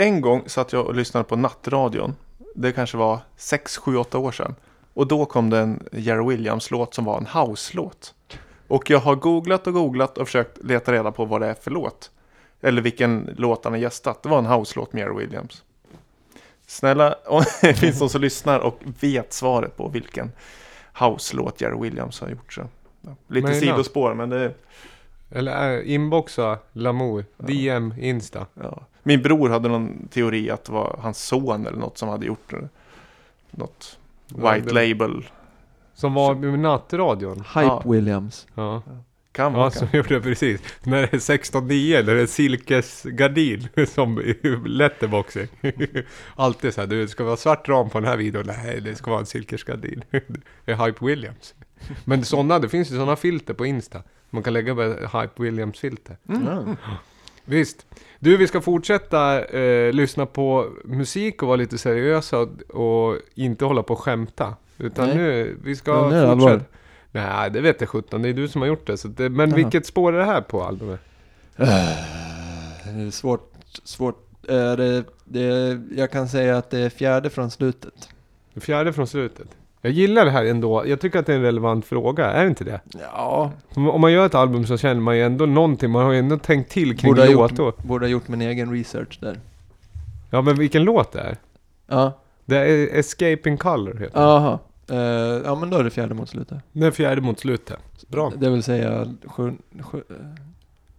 [0.06, 2.16] en gång satt jag och lyssnade på nattradion.
[2.56, 4.56] Det kanske var 6, 7, 8 år sedan.
[4.94, 8.14] Och då kom det en Jerry Williams-låt som var en house-låt.
[8.72, 11.72] Och jag har googlat och googlat och försökt leta reda på vad det är för
[11.72, 12.12] låt.
[12.62, 14.24] Eller vilken låt han har gästat.
[14.24, 15.64] Det var en house-låt med Jerry Williams.
[16.68, 20.32] Snälla, om det finns någon som lyssnar och vet svaret på vilken
[21.00, 22.54] house-låt Jerry Williams har gjort.
[22.54, 22.62] Så.
[23.02, 23.60] Ja, lite Maila.
[23.60, 24.54] sidospår, men det...
[25.32, 28.46] Eller äh, inboxa Lamour, DM, Insta.
[28.54, 28.84] Ja.
[29.04, 32.50] Min bror hade någon teori att det var hans son eller något som hade gjort
[32.50, 32.70] det.
[33.52, 35.26] Något Ja, white det- label.
[36.02, 37.36] Som var med nattradion.
[37.36, 37.84] Hype Ja.
[37.86, 38.48] Williams.
[38.56, 38.82] Ja,
[39.32, 39.64] Kan vara.
[39.66, 40.62] ja som gjorde det precis.
[40.84, 44.36] När det är 16.9, när det är silkesgardin som i
[44.66, 45.48] letterboxing.
[46.36, 48.44] Alltid så här, du ska vara svart ram på den här videon.
[48.48, 50.04] Nej, det ska vara en silkesgardin.
[50.66, 51.54] det är Hype Williams.
[52.06, 54.04] Men sådana, det finns ju sådana filter på Insta.
[54.30, 54.88] Man kan lägga bara
[55.22, 56.18] Hype Williams-filter.
[56.30, 56.76] Mm.
[57.46, 57.86] Visst.
[58.20, 63.66] Du, vi ska fortsätta eh, lyssna på musik och vara lite seriösa och, och inte
[63.66, 64.56] hålla på och skämta.
[64.82, 65.18] Utan Nej.
[65.18, 66.66] nu, vi ska nu fortsätta.
[67.12, 68.22] Nej, det vet jag sjutton.
[68.22, 68.98] Det är du som har gjort det.
[68.98, 69.56] Så det men Jaha.
[69.56, 71.00] vilket spår är det här på albumet?
[71.56, 71.64] Det
[73.02, 74.28] är svårt, svårt.
[74.50, 78.10] Eh, det, det, jag kan säga att det är fjärde från slutet.
[78.56, 79.48] Fjärde från slutet.
[79.82, 80.88] Jag gillar det här ändå.
[80.88, 82.26] Jag tycker att det är en relevant fråga.
[82.32, 82.82] Är det inte det?
[83.14, 85.92] Ja, Om man gör ett album så känner man ju ändå någonting.
[85.92, 87.74] Man har ju ändå tänkt till kring borde låtar.
[87.88, 89.40] borde ha gjort min egen research där.
[90.30, 91.38] Ja, men vilken låt det är?
[91.88, 94.60] Ja, Det är Escaping Color heter aha.
[94.92, 94.98] Uh,
[95.46, 96.58] ja men då är det fjärde mot slutet.
[96.72, 97.80] Det är fjärde mot slutet.
[98.08, 98.32] Bra.
[98.38, 100.16] Det vill säga sju, sju, eh,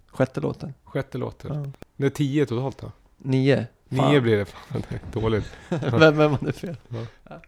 [0.06, 0.74] sjätte låten.
[0.84, 1.64] Sjätte låten.
[1.64, 1.86] Ja.
[1.96, 2.92] Det är tio totalt då?
[3.18, 3.66] Nio.
[3.96, 4.10] Fan.
[4.10, 4.44] Nio blir det.
[4.44, 5.52] Fan, det är dåligt.
[5.68, 6.76] vem, vem hade fel?
[6.88, 7.40] Ja.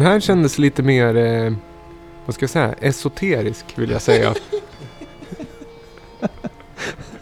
[0.00, 1.52] Den här kändes lite mer, eh,
[2.26, 4.34] vad ska jag säga, esoterisk vill jag säga.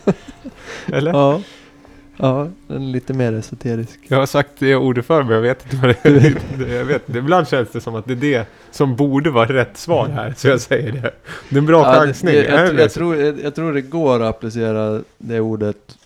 [0.86, 1.12] Eller?
[1.12, 1.40] Ja.
[2.16, 3.98] Ja, den är lite mer esoterisk.
[4.08, 6.74] Jag har sagt det ordet för mig, jag vet inte vad det är.
[6.76, 10.08] Jag vet, ibland känns det som att det är det som borde vara rätt svar
[10.08, 11.00] här, så jag säger det.
[11.48, 12.34] Det är en bra Ja, det- chansning.
[12.34, 12.88] jag, jag, jag, det?
[12.88, 15.96] tror, jag, jag tror det går att applicera det ordet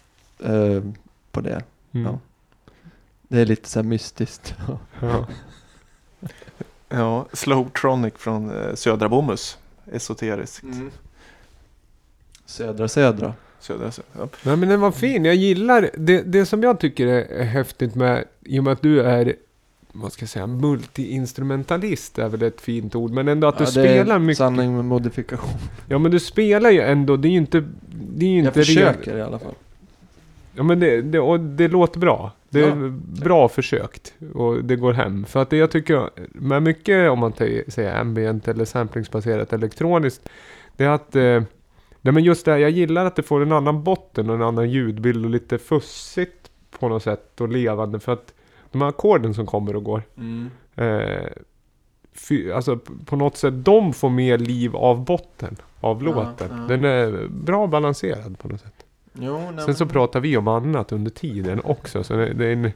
[0.44, 0.82] eh,
[1.32, 1.62] på det.
[1.94, 2.06] Mm.
[2.12, 2.18] ja.
[3.28, 4.54] Det är lite så här mystiskt.
[5.00, 5.26] Ja.
[6.92, 9.58] Ja, Slowtronic från eh, Södra Bomhus.
[9.92, 10.64] Esoteriskt.
[12.46, 13.34] Södra södra.
[13.60, 14.28] Södra, Sö- ja.
[14.44, 18.24] Nej men den var fin, jag gillar det, det som jag tycker är häftigt med,
[18.44, 19.34] i och med att du är,
[19.92, 23.70] vad ska jag säga, multiinstrumentalist är väl ett fint ord, men ändå att du Ja,
[23.70, 24.38] det spelar är mycket.
[24.38, 25.58] sanning med modifikation.
[25.88, 28.52] Ja men du spelar ju ändå, det är ju inte, det är ju Jag inte
[28.52, 29.54] försöker i alla fall.
[30.54, 32.32] Ja men det, det, och det låter bra.
[32.52, 32.74] Det är Ja.
[33.24, 34.14] bra försökt.
[34.34, 35.24] Och det går hem.
[35.24, 37.32] För att det jag tycker med mycket, om man
[37.68, 40.28] säger ambient eller samplingsbaserat elektroniskt.
[40.76, 41.42] Det är att, eh,
[42.00, 44.42] nej men just det här, jag gillar att det får en annan botten och en
[44.42, 48.00] annan ljudbild och lite fussigt på något sätt och levande.
[48.00, 48.34] För att
[48.72, 50.02] de här ackorden som kommer och går.
[50.76, 51.26] Eh,
[52.28, 55.56] fy, alltså på något sätt, de får mer liv av botten.
[55.80, 56.48] Av Ja, låten.
[56.50, 56.56] ja.
[56.68, 58.81] Den är bra balanserad på något sätt.
[59.12, 62.04] Jo, nej, Sen så men- pratar vi om annat under tiden också.
[62.04, 62.72] Så det, det är en,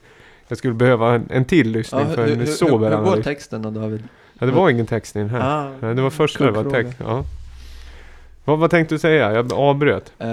[0.49, 3.05] jag skulle behöva en, en till lyssning Ja, för hur, en hur, hur, sober hur
[3.05, 4.03] går texten då David?
[4.39, 5.67] Ja, det var ingen text i den här.
[5.83, 6.99] Ah, det var först var text.
[7.01, 7.25] Ja.
[8.45, 9.33] Vad, vad tänkte du säga?
[9.33, 10.13] Jag avbröt.
[10.19, 10.29] Eh,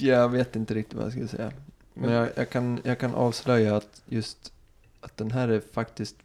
[0.00, 1.52] jag vet inte riktigt vad jag skulle säga.
[1.94, 4.52] Men jag, jag, kan, jag kan avslöja att just
[5.00, 6.16] att den här är faktiskt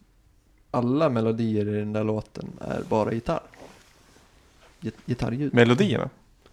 [0.70, 3.40] alla melodier i den där låten är bara gitarr.
[4.80, 5.54] Git- Gitarrljud.
[5.54, 6.08] Melodierna.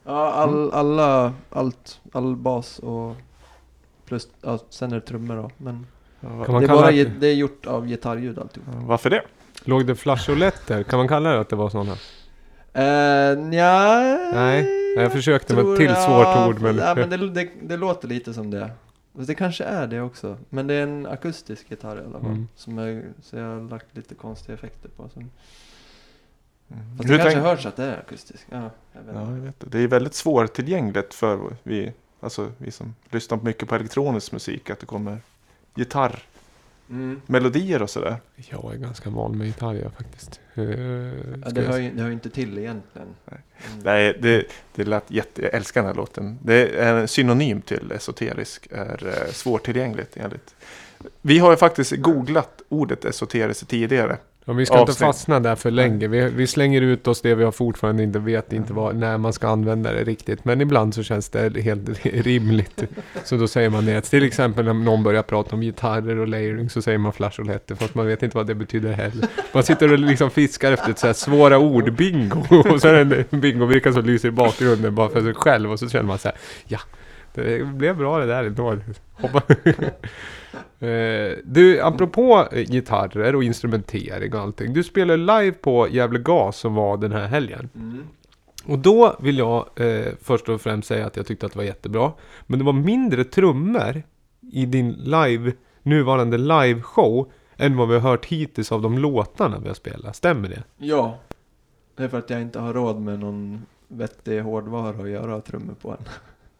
[0.07, 3.15] Ja, all, alla, allt, all bas och
[4.05, 5.49] plus, ja, sen är det trummor då.
[5.57, 5.87] Men
[6.21, 8.67] Kan det man är, kalla bara, det- det är gjort av gitarrljud alltihop.
[8.69, 9.21] Varför det?
[9.63, 10.83] Låg det flageoletter?
[10.83, 11.91] Kan man kalla det att det var sådana?
[12.77, 14.65] Uh, nja, Nej,
[14.97, 16.77] jag försökte med ett till jag- svårt ord men...
[16.77, 18.69] Ja, men det, det, det låter lite som det.
[19.13, 20.37] Det kanske är det också.
[20.49, 22.29] Men det är en akustisk gitarr i alla fall.
[22.31, 22.47] Mm.
[22.55, 25.09] Som är, så jag har lagt lite konstiga effekter på.
[26.69, 26.97] Fast Mm.
[26.97, 28.45] Hur det kanske tänk- hörs att det är akustisk.
[28.49, 29.69] Ja, jag vet Ja, jag vet det.
[29.69, 34.69] det är väldigt svårtillgängligt för vi, alltså, vi som lyssnar mycket på elektronisk musik.
[34.69, 35.17] Att det kommer
[35.75, 37.83] gitarrmelodier Mm.
[37.83, 38.15] och sådär.
[38.35, 40.39] Jag är ganska van med gitarr jag faktiskt.
[40.55, 43.07] Eh, Ja, det, hör ju, det hör ju inte till egentligen.
[43.25, 43.39] Nej.
[43.71, 43.83] Mm.
[43.83, 44.45] Nej, det,
[44.75, 46.39] det lät jätte, jag älskar den här låten.
[46.43, 50.55] Det är en synonym till esoterisk, är eh, svårtillgängligt enligt.
[51.21, 54.17] Vi har ju faktiskt googlat ordet esoterisk tidigare.
[54.47, 55.07] Ja, vi ska inte avsnitt.
[55.07, 56.07] fastna där för länge.
[56.07, 59.33] Vi, vi slänger ut oss det vi har fortfarande inte vet inte vad, när man
[59.33, 60.45] ska använda det riktigt.
[60.45, 62.83] Men ibland så känns det helt rimligt.
[63.23, 64.01] Så då säger man det.
[64.01, 67.75] Till exempel när någon börjar prata om gitarrer och layering så säger man flasholetter.
[67.75, 69.27] Fast man vet inte vad det betyder heller.
[69.53, 72.43] Man sitter och liksom fiskar efter ett så här svåra ord, bingo.
[72.73, 75.71] Och så är det en bingo-bricka som lyser i bakgrunden bara för sig själv.
[75.71, 76.37] Och så känner man så här,
[76.67, 76.79] ja.
[77.33, 78.77] Det blev bra det där ändå.
[80.79, 84.73] Eh, du, apropå eh, gitarrer och instrumentering och allting.
[84.73, 87.69] Du spelade live på Gävle Gas som var den här helgen.
[87.75, 88.03] Mm.
[88.65, 91.65] Och då vill jag eh, först och främst säga att jag tyckte att det var
[91.65, 92.11] jättebra.
[92.45, 94.03] Men det var mindre trummor
[94.51, 95.51] i din live,
[95.83, 100.15] nuvarande liveshow än vad vi har hört hittills av de låtarna vi har spelat.
[100.15, 100.63] Stämmer det?
[100.77, 101.19] Ja.
[101.95, 105.75] Det är för att jag inte har råd med någon vettig hårdvara att göra trummor
[105.81, 105.97] på än.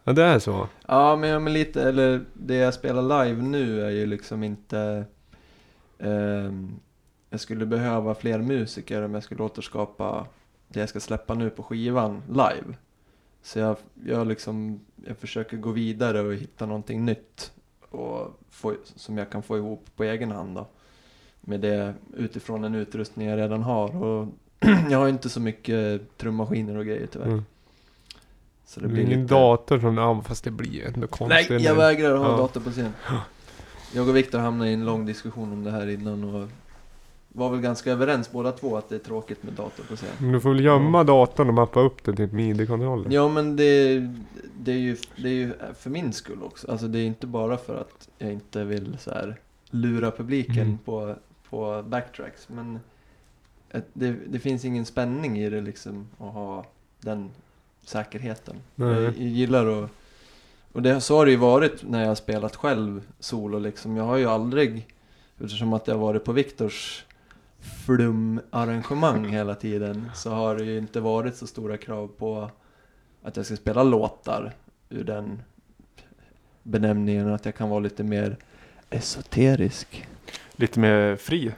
[0.08, 0.68] Ja, det är så.
[0.88, 5.06] Ja, men, ja, men lite, eller det jag spelar live nu är ju liksom inte...
[6.00, 6.80] ehm,
[7.30, 10.26] jag skulle behöva fler musiker om jag skulle återskapa
[10.68, 12.78] det jag ska släppa nu på skivan live.
[13.42, 17.52] Så jag, jag liksom, jag försöker gå vidare och hitta någonting nytt
[17.90, 20.68] och få, som jag kan få ihop på egen hand då.
[21.42, 24.28] Med det utifrån en utrustning jag redan har och
[24.90, 27.28] jag har inte så mycket trummaskiner och grejer tyvärr.
[27.28, 27.44] Mm.
[28.70, 29.34] Så Det blir ingen lite...
[29.34, 31.50] dator från, ja, fast det blir ju ändå konstigt.
[31.50, 32.38] Nej, jag vägrar ha Ja.
[32.38, 32.94] dator på scen.
[33.94, 36.48] Jag och Viktor hamnade i en lång diskussion om det här innan och
[37.30, 40.10] var väl ganska överens båda två att det är tråkigt med dator på scen.
[40.20, 43.12] Men du får väl gömma datorn och mappa upp den till ett midi-kontroller.
[43.12, 44.00] Ja men det,
[44.60, 46.72] det, är ju, det är ju för min skull också.
[46.72, 49.36] Alltså det är inte bara för att jag inte vill så här
[49.70, 50.78] lura publiken Mm.
[50.78, 51.16] på,
[51.50, 52.50] på backtracks.
[52.50, 52.80] Men
[53.94, 56.66] det, det finns ingen spänning i det liksom att ha
[57.02, 57.30] den
[57.88, 58.56] säkerheten.
[58.76, 59.04] Nej.
[59.04, 59.90] Jag, gillar att...
[60.72, 63.98] Och det, så har det ju varit när jag har spelat själv solo liksom.
[63.98, 64.88] Jag har ju aldrig,
[65.42, 67.06] eftersom att jag har varit på Viktors
[67.86, 72.52] flumarrangemang hela tiden, så har det ju inte varit så stora krav på
[73.24, 74.54] att jag ska spela låtar
[74.90, 75.42] ur den
[76.64, 77.34] benämningen.
[77.34, 78.38] Att jag kan vara lite mer
[78.90, 80.08] esoterisk.
[80.56, 81.52] Lite mer fri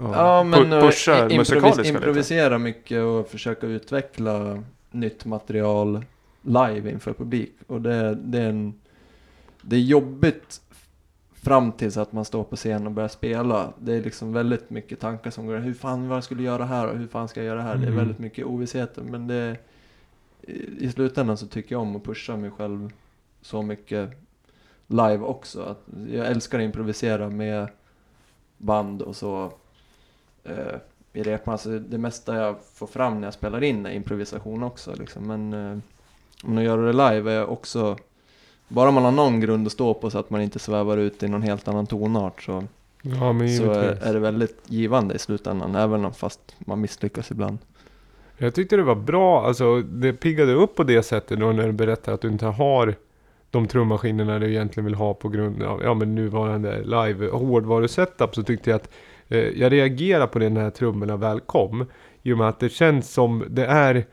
[0.00, 1.88] Ja, men pu- och pushar improvis- musikaliska lite.
[1.94, 6.04] improvisera mycket och försöka utveckla nytt material
[6.42, 7.54] live inför publik.
[7.66, 8.74] Och det, det är en...
[9.62, 10.60] Det är jobbigt
[11.32, 13.72] fram tills att man står på scen och börjar spela.
[13.78, 16.98] Det är liksom väldigt mycket tankar som går hur fan vad jag göra här och
[16.98, 17.74] hur fan ska jag göra här?
[17.76, 17.96] Det är Mm.
[17.96, 19.56] väldigt mycket ovissheter men det
[20.78, 22.92] i slutändan så tycker jag om att pusha mig själv
[23.40, 24.10] så mycket
[24.86, 25.62] live också.
[25.62, 27.68] Att jag älskar att improvisera med
[28.58, 29.52] band och så
[30.44, 30.74] eh,
[31.16, 31.52] i repan.
[31.52, 35.26] Alltså det mesta jag får fram när jag spelar in är improvisation också liksom.
[35.26, 35.78] Men, eh,
[36.44, 37.96] men att göra det live är också
[38.68, 41.28] bara man har någon grund att stå på så att man inte svävar ut i
[41.28, 42.64] någon helt annan tonart så,
[43.02, 45.74] Ja, så är, är det väldigt givande i slutändan.
[45.74, 47.58] Även om fast man misslyckas ibland.
[48.38, 51.72] Jag tyckte det var bra, alltså det piggade upp på det sättet då när du
[51.72, 52.94] berättar att du inte har
[53.50, 58.42] de trummaskinerna du egentligen vill ha på grund av ja, men nuvarande live hårdvarusetup så
[58.42, 58.88] tyckte jag att
[59.28, 61.86] Eh, jag reagerar på det när trummorna väl kom.
[62.22, 64.06] I och med att det känns som det är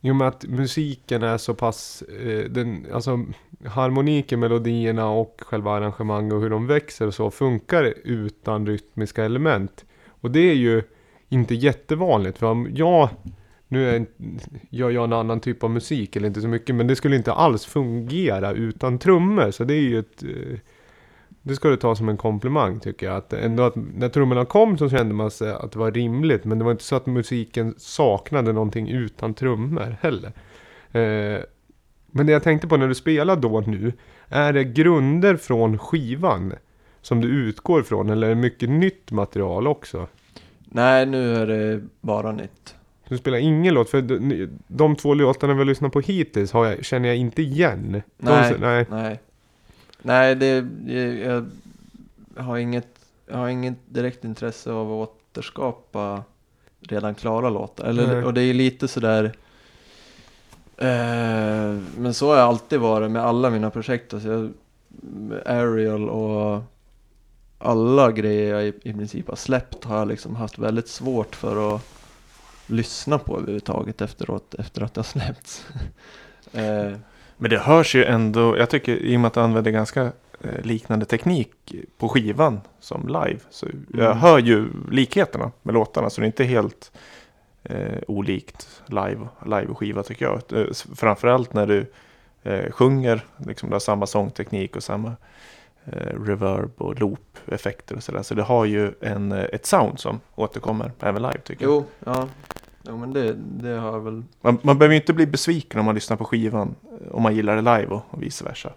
[0.00, 3.24] i och med att musiken är så pass, eh, den, alltså
[3.64, 9.84] harmoniken, melodierna och själva arrangemanget och hur de växer och så funkar utan rytmiska element.
[10.20, 10.82] Och det är ju
[11.28, 12.38] inte jättevanligt.
[12.38, 13.08] För om jag,
[13.68, 14.06] nu är,
[14.70, 17.32] gör jag en annan typ av musik eller inte så mycket, men det skulle inte
[17.32, 19.50] alls fungera utan trummor.
[19.50, 20.58] Så det är ju ett, eh,
[21.48, 23.16] det ska du ta som en komplimang tycker jag.
[23.16, 26.44] Att ändå att när trummorna kom så kände man sig att det var rimligt.
[26.44, 30.32] Men det var inte så att musiken saknade någonting utan trummor heller.
[30.92, 31.42] Eh,
[32.06, 33.92] men det jag tänkte på när du spelar då nu,
[34.28, 36.52] är det grunder från skivan
[37.02, 40.06] som du utgår från eller är det mycket nytt material också?
[40.64, 42.74] Nej, nu är det bara nytt.
[43.08, 46.66] Du spelar ingen låt, för de, de två låtarna vi har lyssnat på hittills har
[46.66, 48.02] jag, känner jag inte igen.
[48.18, 48.86] De, Nej.
[48.90, 49.20] nej.
[50.02, 50.34] Nej.
[50.34, 51.46] Det, jag,
[52.36, 52.88] jag, har inget,
[53.26, 56.22] jag har inget direkt intresse av att återskapa
[56.80, 57.84] redan klara låtar.
[57.84, 59.24] Eller, och det är lite sådär
[60.76, 64.14] eh, Men så har jag alltid varit med alla mina projekt.
[64.14, 64.50] Alltså jag,
[65.46, 66.62] Ariel och
[67.58, 71.74] alla grejer jag i, i princip har släppt har jag liksom haft väldigt svårt för
[71.74, 71.82] att
[72.66, 75.66] lyssna på överhuvudtaget efteråt, efter att det har släppts.
[76.52, 76.92] eh,
[77.38, 80.02] Men det hörs ju ändå, jag tycker i och med att du använder ganska
[80.40, 83.38] eh, liknande teknik på skivan som live.
[83.50, 84.18] Så jag Mm.
[84.18, 86.92] hör ju likheterna med låtarna så det är inte helt
[87.62, 90.42] eh, olikt live, live skiva tycker jag.
[90.60, 90.66] Eh,
[90.96, 91.86] Framförallt när du
[92.42, 95.16] eh, sjunger, liksom du har samma sångteknik och samma
[95.84, 98.22] eh, reverb och loop-effekter och sådär.
[98.22, 101.72] Så det har ju en, eh, ett sound som återkommer även live tycker jag.
[101.72, 102.28] Jo, ja.
[102.88, 104.22] Jo, men det, det har jag väl.
[104.40, 106.74] Man, man behöver ju inte bli besviken om man lyssnar på skivan
[107.10, 108.72] om man gillar det live och, och vice versa.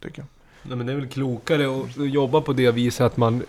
[0.00, 0.26] Tycker jag.
[0.62, 3.42] Nej, men det är väl klokare att jobba på det viset att man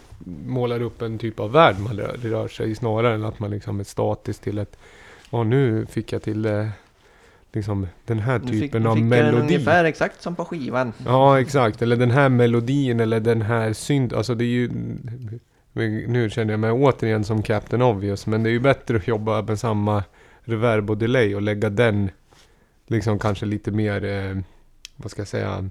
[0.45, 3.51] målar upp en typ av värld man rör, rör sig i snarare än att man
[3.51, 4.77] liksom är statisk till ett
[5.29, 6.67] Ja nu fick jag till eh,
[7.53, 9.41] liksom den här fick, typen nu av fick melodi.
[9.41, 10.93] ungefär exakt som på skivan.
[11.05, 14.13] Ja exakt, eller den här melodin eller den här synt.
[14.13, 14.69] Alltså det är ju
[15.73, 19.41] Nu känner jag mig återigen som Captain Obvious men det är ju bättre att jobba
[19.41, 20.03] med samma
[20.41, 22.09] reverb och delay och lägga den
[22.87, 24.37] liksom kanske lite mer eh,
[24.95, 25.69] vad ska jag säga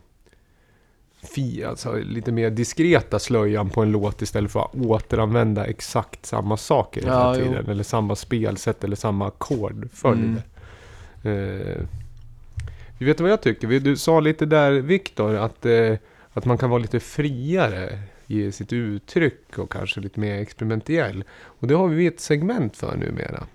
[1.23, 6.57] fi, alltså lite mer diskreta slöjan på en låt istället för att återanvända exakt samma
[6.57, 7.45] saker hela Ja, jo.
[7.45, 7.69] tiden.
[7.69, 10.43] Eller samma spelsätt eller samma ackordföljd.
[11.25, 11.61] Mm.
[11.61, 11.77] Eh,
[12.99, 13.81] vi vet vad jag tycker?
[13.81, 15.95] Du sa lite där Viktor att, eh,
[16.33, 21.25] att man kan vara lite friare i sitt uttryck och kanske lite mer experimentell.
[21.45, 23.47] Och det har vi ett segment för numera.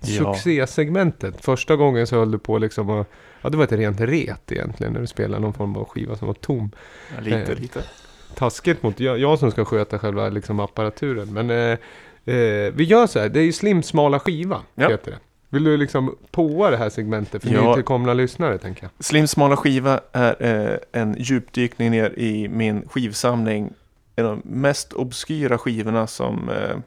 [0.00, 0.34] Ja.
[0.34, 1.44] Succésegmentet.
[1.44, 3.10] Första gången så höll du på liksom att,
[3.42, 6.26] ja det var ett rent ret egentligen när du spelade någon form av skiva som
[6.26, 6.70] var tom.
[7.14, 7.58] Ja, lite, Eh.
[7.60, 7.84] lite.
[8.34, 11.32] Taskigt mot jag, jag som ska sköta själva liksom apparaturen.
[11.32, 11.78] Men eh,
[12.34, 14.88] eh, vi gör så här, det är ju Slim smala skiva, Ja.
[14.88, 15.18] heter det.
[15.48, 17.68] Vill du liksom påa det här segmentet för Ja.
[17.68, 19.04] nytillkomna lyssnare tänker jag?
[19.04, 20.36] Slim smala skiva är
[20.72, 23.72] eh, en djupdykning ner i min skivsamling
[24.16, 26.78] en av de mest obskyra skivorna som eh,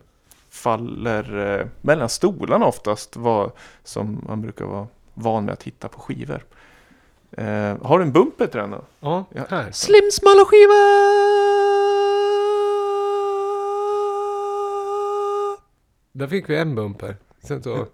[0.49, 3.51] faller eh, mellan stolarna oftast, var,
[3.83, 6.45] som man brukar vara van med att hitta på skivor.
[7.31, 8.83] Eh, har du en bumper till den då?
[8.99, 9.71] Ja, här.
[9.71, 10.73] Slim smala skiva!
[16.11, 17.15] Där fick vi en bumper.
[17.43, 17.85] Sen så,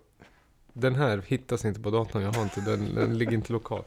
[0.73, 3.83] den här hittas inte på datorn, jag har inte den, den ligger inte lokal.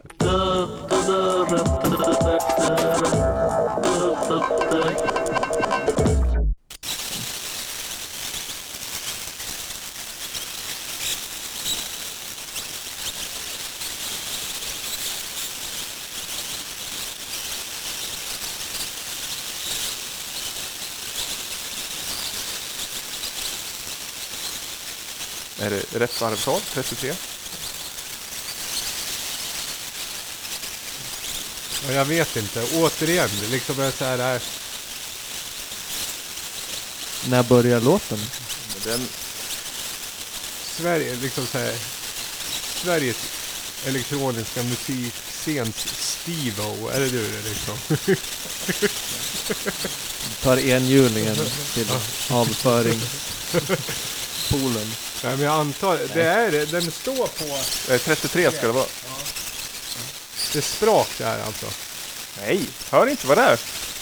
[25.99, 26.61] Rätt varvtal?
[26.73, 27.15] 33?
[31.87, 32.65] Och jag vet inte.
[32.75, 34.41] Återigen, liksom är så här...
[37.29, 38.19] När börjar låten?
[38.85, 39.09] Den,
[40.77, 41.75] Sverige, liksom så här,
[42.83, 43.17] Sveriges
[43.87, 47.79] elektroniska musikscens Steve-O, är det du det liksom?
[50.43, 51.37] Tar enhjulingen
[51.75, 51.87] till
[52.31, 54.93] avföringspolen.
[55.25, 57.45] Nej men jag antar, det är det, den står på,
[57.93, 58.87] eh, 33 ska det vara.
[60.53, 61.67] det är sprak där alltså.
[62.41, 62.61] Nej,
[62.91, 63.59] hör inte vad det är.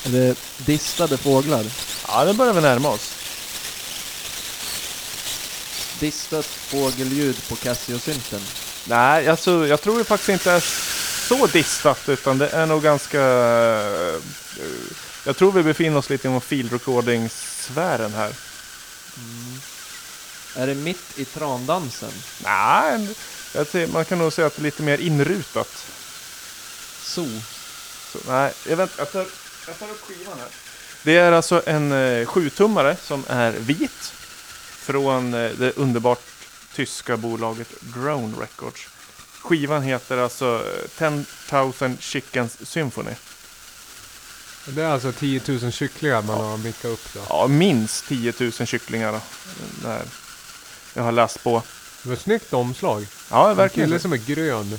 [0.06, 1.64] Är det distade fåglar?
[2.08, 3.12] Ja, nu börjar vi närma oss.
[6.00, 8.40] Distat fågelljud på Casio-synten.
[8.84, 10.60] Nej, alltså jag tror det faktiskt inte är
[11.28, 13.20] så distat utan det är nog ganska...
[13.20, 14.20] eh,
[15.24, 18.30] jag tror vi befinner oss lite inom field recording-sfären här.
[20.54, 22.12] Är det mitt i trandansen?
[22.44, 23.08] Nej,
[23.54, 25.86] jag ser, man kan nog säga att det är lite mer inrutat.
[27.02, 27.26] So.
[28.12, 29.26] Så, nej, jag, vänt, jag, tar,
[29.66, 30.48] jag tar upp skivan här.
[31.02, 34.12] Det är alltså en eh, sjutummare som är vit.
[34.70, 36.22] Från eh, det underbart
[36.74, 38.88] tyska bolaget Drone Records.
[39.40, 40.64] Skivan heter alltså
[40.98, 43.14] eh, 10,000 Chickens Symphony.
[44.66, 47.20] Det är alltså 10 000 kycklingar man har mickat upp då.
[47.28, 49.12] Ja, minst 10 000 kycklingar.
[49.12, 49.20] Då,
[49.82, 50.02] där.
[50.94, 51.62] Jag har läst på.
[52.02, 53.06] Det var ett snyggt omslag.
[53.30, 53.88] Ja, En verkligen.
[53.88, 54.78] kille som är grön.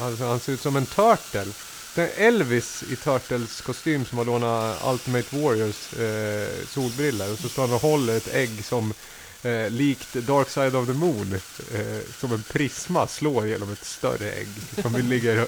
[0.00, 1.46] Alltså, han ser ut som en turtle.
[1.94, 7.32] Det är Elvis i Turtles kostym som har lånat Ultimate Warriors eh, solbriller.
[7.32, 8.94] Och så står han och håller ett ägg som
[9.42, 11.40] eh, likt Dark Side of the Moon.
[11.74, 14.48] Eh, som en prisma slår genom ett större ägg.
[14.82, 15.46] Som ligger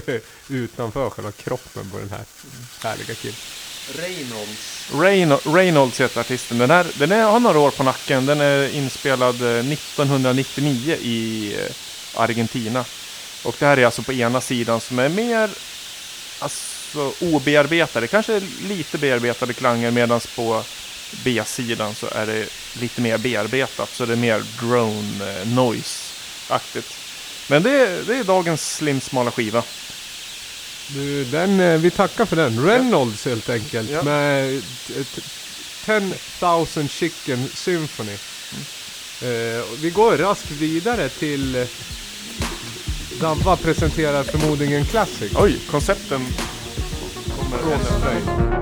[0.48, 2.24] utanför själva kroppen på den här
[2.82, 3.36] härliga killen.
[3.88, 4.88] Reynolds.
[4.92, 6.58] Reynolds, Reynolds heter artisten.
[6.58, 8.26] Den, här, den är, har några år på nacken.
[8.26, 11.70] Den är inspelad eh, 1999 i eh,
[12.14, 12.84] Argentina.
[13.42, 15.50] Och det här är alltså på ena sidan som är mer
[16.38, 18.06] alltså, obearbetade.
[18.06, 20.64] Kanske lite bearbetade klanger medan på
[21.24, 22.48] B-sidan så är det
[22.80, 23.90] lite mer bearbetat.
[23.94, 26.96] Så det är mer drone eh, noise-aktigt.
[27.48, 29.62] Men det, det är dagens slimsmala skiva.
[30.94, 32.66] Du, den, eh, vi tackar för den.
[32.66, 33.90] Reynolds helt enkelt.
[33.90, 34.02] Ja.
[34.02, 35.20] Med t- t-
[35.86, 38.12] 10,000 Chicken Symphony.
[39.22, 41.66] Eh, och vi går raskt vidare till eh,
[43.20, 45.32] Dabba presenterar förmodligen Classic.
[45.34, 46.26] Oj, koncepten
[47.38, 48.59] kommer ännu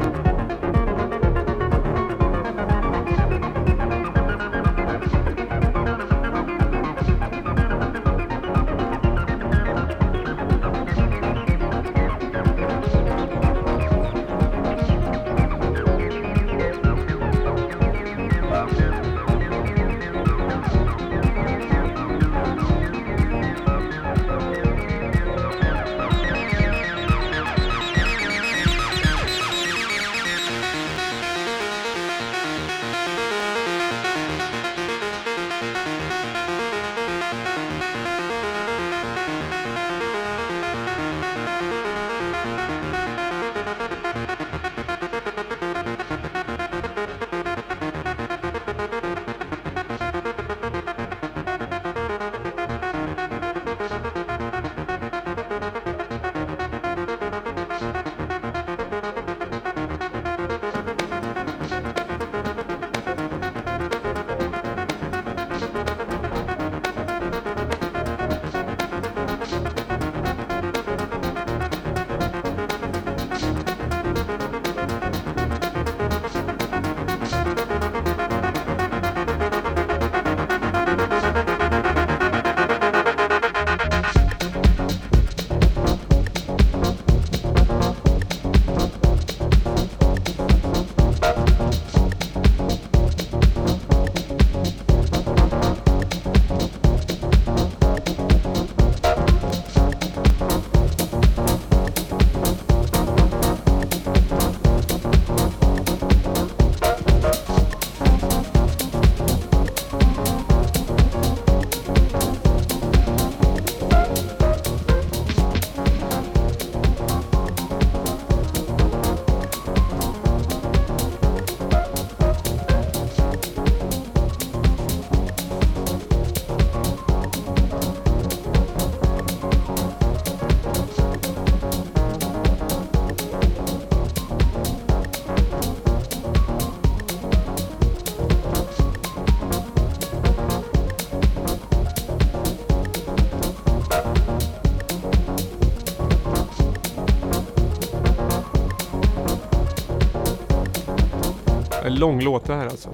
[151.99, 152.90] lång låt det här alltså.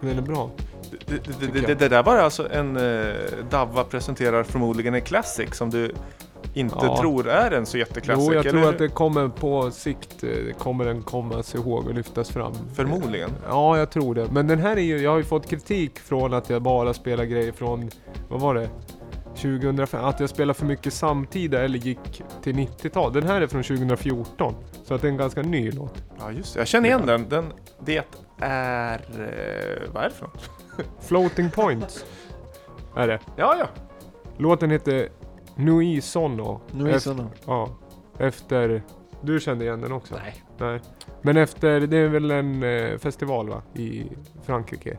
[0.00, 0.50] Men den är bra.
[1.06, 3.14] Det, det, det, det, där var alltså en uh,
[3.50, 5.94] Davva presenterar förmodligen en classic som du
[6.54, 6.96] inte Ja.
[7.00, 8.26] tror är en så jätteklassic.
[8.28, 11.94] Jo, jag tror att det kommer på sikt, eh, kommer den komma sig ihåg och
[11.94, 12.52] lyftas fram.
[12.74, 13.30] Förmodligen.
[13.48, 14.28] Ja, jag tror det.
[14.30, 17.24] Men den här är ju, jag har ju fått kritik från att jag bara spelar
[17.24, 17.90] grejer från,
[18.28, 18.68] vad var det?
[19.36, 23.12] 2005, att jag spelar för mycket samtida eller gick till 90-tal.
[23.12, 24.54] Den här är från 2014.
[24.84, 26.04] Så att det är en ganska ny låt.
[26.28, 26.60] Ja, just det.
[26.60, 27.28] Jag känner igen den.
[27.28, 27.52] den.
[27.80, 28.04] Det
[28.38, 28.94] är...
[28.94, 30.50] eh, vad är det för något?
[31.00, 32.04] Floating Points
[32.96, 33.20] är det.
[33.36, 33.68] Ja, ja.
[34.36, 35.08] Låten heter
[35.56, 36.60] Nui Sono.
[36.72, 37.28] Nu är Efter- såna.
[37.46, 37.68] Ja,
[38.18, 38.82] efter...
[39.20, 40.14] Du kände igen den också?
[40.14, 40.44] Nej.
[40.58, 40.80] Nej.
[41.22, 43.62] Men efter, det är väl en eh, festival va?
[43.74, 44.06] I
[44.44, 44.98] Frankrike.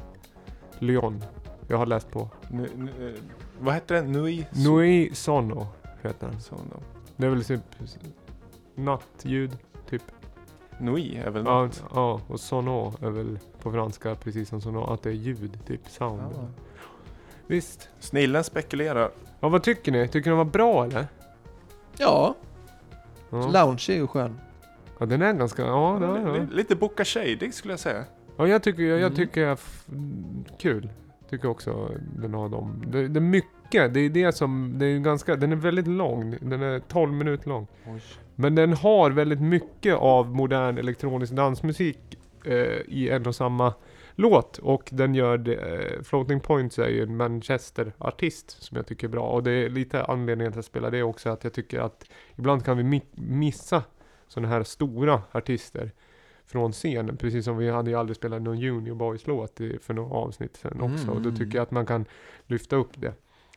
[0.79, 1.23] Lyon.
[1.67, 2.29] Jag har läst på.
[2.51, 3.21] Nu, nu, eh,
[3.59, 4.11] vad heter den?
[4.11, 4.45] Nui?
[4.51, 5.67] Nui Sono
[6.01, 6.41] heter den.
[6.41, 6.83] Så, no.
[7.15, 7.61] Det är väl typ
[8.75, 9.57] nattljud,
[9.89, 10.03] typ.
[10.79, 11.83] Nui är väl Ja, något?
[11.95, 15.89] ja, och sono är väl på franska precis som sono, att det är ljud, typ
[15.89, 16.21] sound.
[16.35, 16.47] Ja.
[17.47, 17.89] Visst.
[17.99, 19.11] Snillen spekulerar.
[19.39, 20.07] Ja, vad tycker ni?
[20.07, 21.07] Tycker ni den var bra eller?
[21.97, 22.35] Ja,
[23.29, 24.39] Ja, lounge är ju skön.
[24.99, 26.33] ja den är ganska, ja, ja, ja.
[26.33, 28.03] Li- Lite Boca Shady skulle jag säga.
[28.37, 29.15] ja jag tycker, jag, jag Mm.
[29.15, 29.57] tycker jag
[30.59, 30.89] kul.
[31.29, 32.83] Tycker också den har dem.
[32.87, 36.37] Det, det är mycket, det är det som, det är ganska, den är väldigt lång.
[36.41, 37.67] Den är 12 minuter lång.
[38.41, 41.99] Men den har väldigt mycket av modern elektronisk dansmusik
[42.45, 42.53] eh,
[42.87, 43.73] i en och samma
[44.15, 44.57] låt.
[44.57, 49.11] Och den gör det, eh, Floating Points är ju en Manchester-artist som jag tycker är
[49.11, 49.29] bra.
[49.29, 52.05] Och det är lite anledningen till att jag spelar det också, att jag tycker att
[52.35, 53.83] ibland kan vi mi- missa
[54.27, 55.91] sådana här stora artister
[56.45, 57.17] från scenen.
[57.17, 61.11] Precis som vi hade ju aldrig spelat någon Junior Boys-låt för några avsnitt sen också.
[61.11, 62.05] Och då tycker jag att man kan
[62.47, 63.13] lyfta upp det.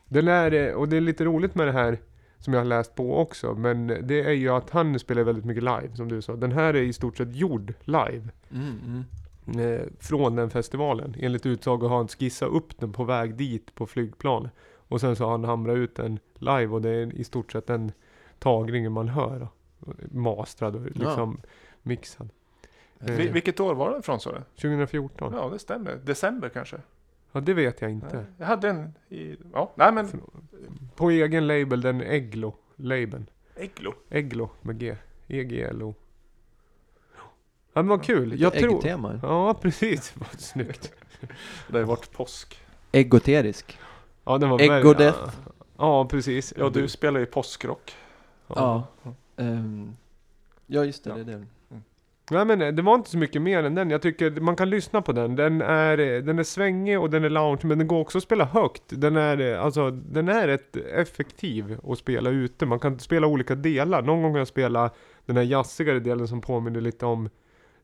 [0.07, 1.97] Den är, eh, och det är lite roligt med det här
[2.43, 3.53] som jag har läst på också.
[3.53, 6.35] Men det är ju att han spelar väldigt mycket live, som du sa.
[6.35, 8.29] Den här är i stort sett gjord live.
[8.51, 9.03] Mm, mm.
[9.59, 11.15] Eh, från den festivalen.
[11.19, 14.49] Enligt utsago har han skissat upp den på väg dit på flygplan.
[14.87, 17.67] Och sen så har han hamrat ut den live och det är i stort sett
[17.67, 17.91] den
[18.39, 19.39] tagningen man hör.
[19.39, 19.47] Då.
[20.11, 21.41] Mastrad och liksom
[21.81, 22.29] mixad.
[22.99, 24.39] Eh, Vi, vilket år var den ifrån sa du?
[24.61, 25.33] 2014?
[25.35, 25.95] Ja, det stämmer.
[26.03, 26.77] December kanske?
[27.35, 28.15] Ja, det vet jag inte.
[28.15, 29.37] Nej, Jag hade en i...
[29.53, 30.07] Ja, nej men...
[30.95, 33.29] På egen label, den Eglo-labeln.
[33.55, 33.93] Eglo.
[34.09, 34.95] Eglo med G.
[35.27, 35.95] E-G-L-O.
[37.73, 38.41] Ja men vad kul.
[38.41, 38.75] Jag tror...
[38.75, 39.19] Äggtema.
[39.23, 40.13] Ja precis.
[40.17, 40.93] Vad snyggt.
[41.67, 42.59] Det har ju varit påsk.
[42.91, 43.79] Eggoterisk.
[44.23, 44.99] Ja den var väldigt-.
[44.99, 45.31] Ja,
[45.77, 46.53] ja precis.
[46.57, 47.95] Ja, du spelar ju påskrock.
[48.47, 48.87] Ja.
[49.37, 49.95] Ehm,
[50.67, 51.09] ja, just det.
[51.09, 51.15] Ja.
[51.15, 51.45] det är det.
[52.33, 53.89] Nej men eh, det var inte så mycket mer än den.
[53.89, 55.35] Jag tycker man kan lyssna på den.
[55.35, 58.23] Den är, eh, den är svängig och den är lounge men den går också att
[58.23, 58.83] spela högt.
[58.87, 62.65] Den är, eh, alltså, den är rätt effektiv att spela ute.
[62.65, 64.01] Man kan spela olika delar.
[64.01, 64.89] Någon gång kan jag spela
[65.25, 67.29] den här jazzigare delen som påminner lite om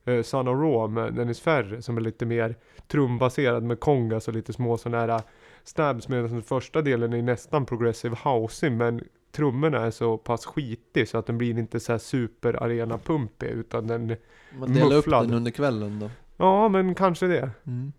[0.04, 2.54] eh, Son of Raw med Dennis Ferre som är lite mer
[2.88, 5.22] trumbaserad med kongas och lite små sådana här
[5.64, 9.00] stabs medan den första delen är nästan progressive housing men
[9.32, 13.46] trummorna är så pass skitig så att den blir inte så här super arena pumpig
[13.46, 14.16] utan den
[14.58, 15.22] Man delar Mufflad.
[15.22, 16.10] upp den under kvällen då.
[16.36, 17.50] Ja, men kanske det.
[17.66, 17.92] Mm.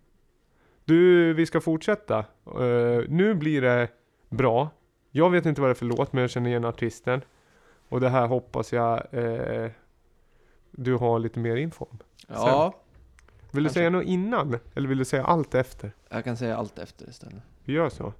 [0.85, 2.19] Du, vi ska fortsätta.
[2.45, 3.87] Eh, nu blir det
[4.29, 4.69] bra.
[5.11, 7.21] Jag vet inte vad det är för låt, men jag känner igen artisten.
[7.89, 9.71] Och det här hoppas jag eh,
[10.71, 11.97] du har lite mer info om.
[12.27, 12.73] Ja,
[13.51, 13.79] Vill du Kanske.
[13.79, 14.57] säga något innan?
[14.75, 15.91] Eller vill du säga allt efter?
[16.09, 17.43] jag kan säga allt efter istället.
[17.63, 18.13] Vi gör så.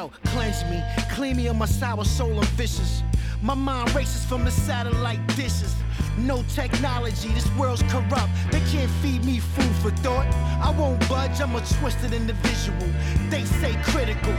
[0.00, 3.02] Yo, cleanse me, clean me of my sour soul and vicious.
[3.42, 5.74] My mind races from the satellite dishes.
[6.16, 8.30] No technology, this world's corrupt.
[8.50, 10.26] They can't feed me food for thought.
[10.64, 12.88] I won't budge, I'm a twisted individual.
[13.28, 14.32] They say critical.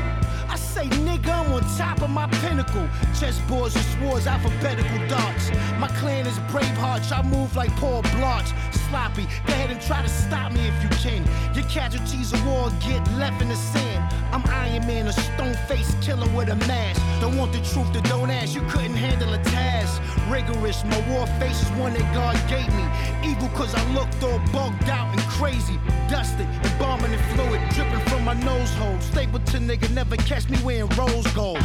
[0.49, 2.87] I say, nigga, I'm on top of my pinnacle.
[3.13, 5.51] Chessboards and swords, alphabetical darts.
[5.77, 8.51] My clan is Bravehearts, I move like Paul Blanche.
[8.91, 11.23] Sloppy, go ahead and try to stop me if you can.
[11.55, 14.03] Your casualties of war get left in the sand.
[14.33, 17.01] I'm Iron Man, a stone faced killer with a mask.
[17.21, 18.53] Don't want the truth, then don't ask.
[18.53, 20.01] You couldn't handle a task.
[20.29, 23.31] Rigorous, my war face is one that God gave me.
[23.31, 25.79] Evil cause I looked all bugged out and crazy.
[26.09, 28.99] Dusted, embalming and fluid, dripping from my nose hole.
[28.99, 31.63] Stapleton nigga never catch me wearing rose gold.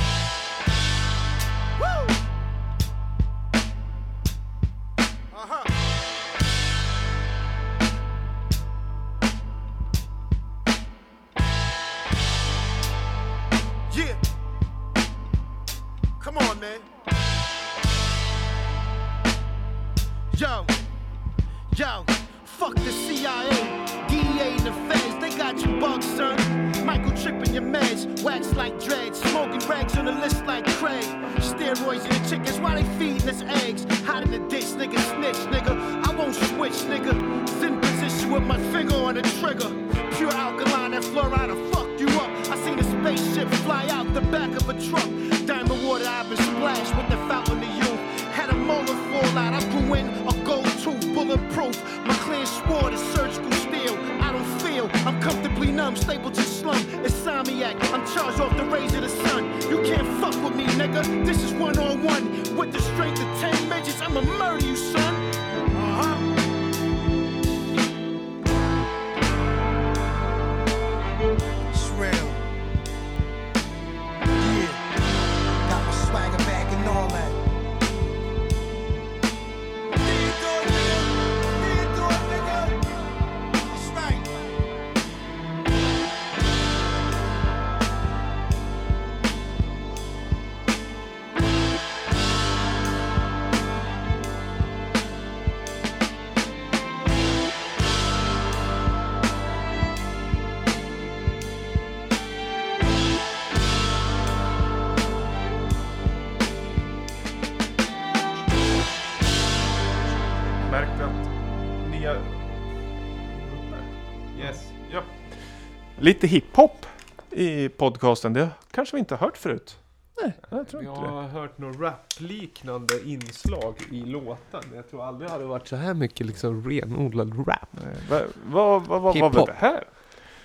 [116.06, 116.86] Lite hiphop
[117.30, 118.32] i podcasten.
[118.32, 119.78] Det kanske vi inte har hört förut.
[120.22, 120.32] Nej.
[120.50, 121.12] Jag tror Jag inte det.
[121.12, 124.60] har hört något rap-liknande inslag i låten.
[124.74, 127.68] Jag tror aldrig det hade varit så här mycket liksom renodlad rap.
[128.10, 129.84] Vad va, va, va, var det här?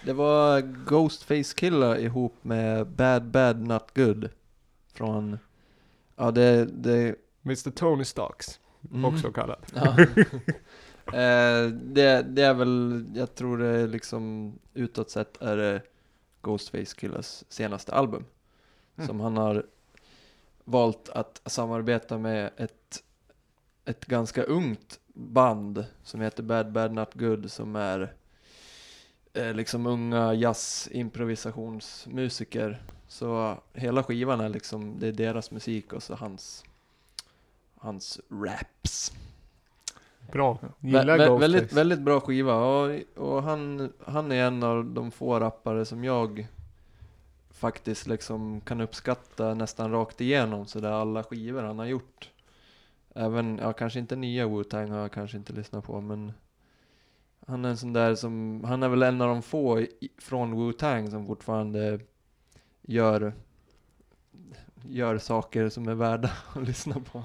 [0.05, 4.29] Det var Ghostface Killer ihop med Bad Bad Not Good.
[4.93, 5.39] Från,
[6.15, 8.59] ja det, det Mr Tony Starks,
[8.91, 9.05] Mm.
[9.05, 9.59] också kallad.
[9.75, 9.95] Ja.
[11.07, 15.81] Eh, det, det är väl, jag tror det är liksom utåt sett är det
[16.41, 18.25] Ghostface Killers senaste album.
[18.95, 19.07] Mm.
[19.07, 19.65] Som han har
[20.63, 23.03] valt att samarbeta med ett,
[23.85, 28.13] ett ganska ungt band som heter Bad Bad Not Good som är
[29.33, 32.83] eh, liksom unga jazz-improvisationsmusiker.
[33.07, 36.63] Så hela skivan är liksom, det är deras musik och så hans,
[37.75, 39.13] hans raps.
[40.31, 40.57] Bra.
[40.61, 41.39] Vä- Gillar vä- Ghostface.
[41.39, 46.03] väldigt, väldigt bra skiva och, och han, han är en av de få rappare som
[46.03, 46.47] jag
[47.49, 52.29] faktiskt liksom kan uppskatta nästan rakt igenom sådär alla skivor han har gjort.
[53.15, 56.31] Även, ja kanske inte nya Wu-Tang har jag kanske inte lyssnat på men
[57.47, 60.53] han är en sån där som, han är väl en av de få i, från
[60.53, 61.99] Wu-Tang som fortfarande
[62.81, 63.33] gör,
[64.87, 67.23] gör saker som är värda att lyssna på.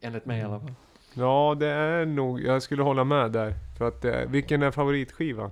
[0.00, 0.74] Enligt mig i alla fall.
[1.14, 3.54] Ja, det är nog, jag skulle hålla med där.
[3.78, 5.50] För att det, vilken är favoritskivan?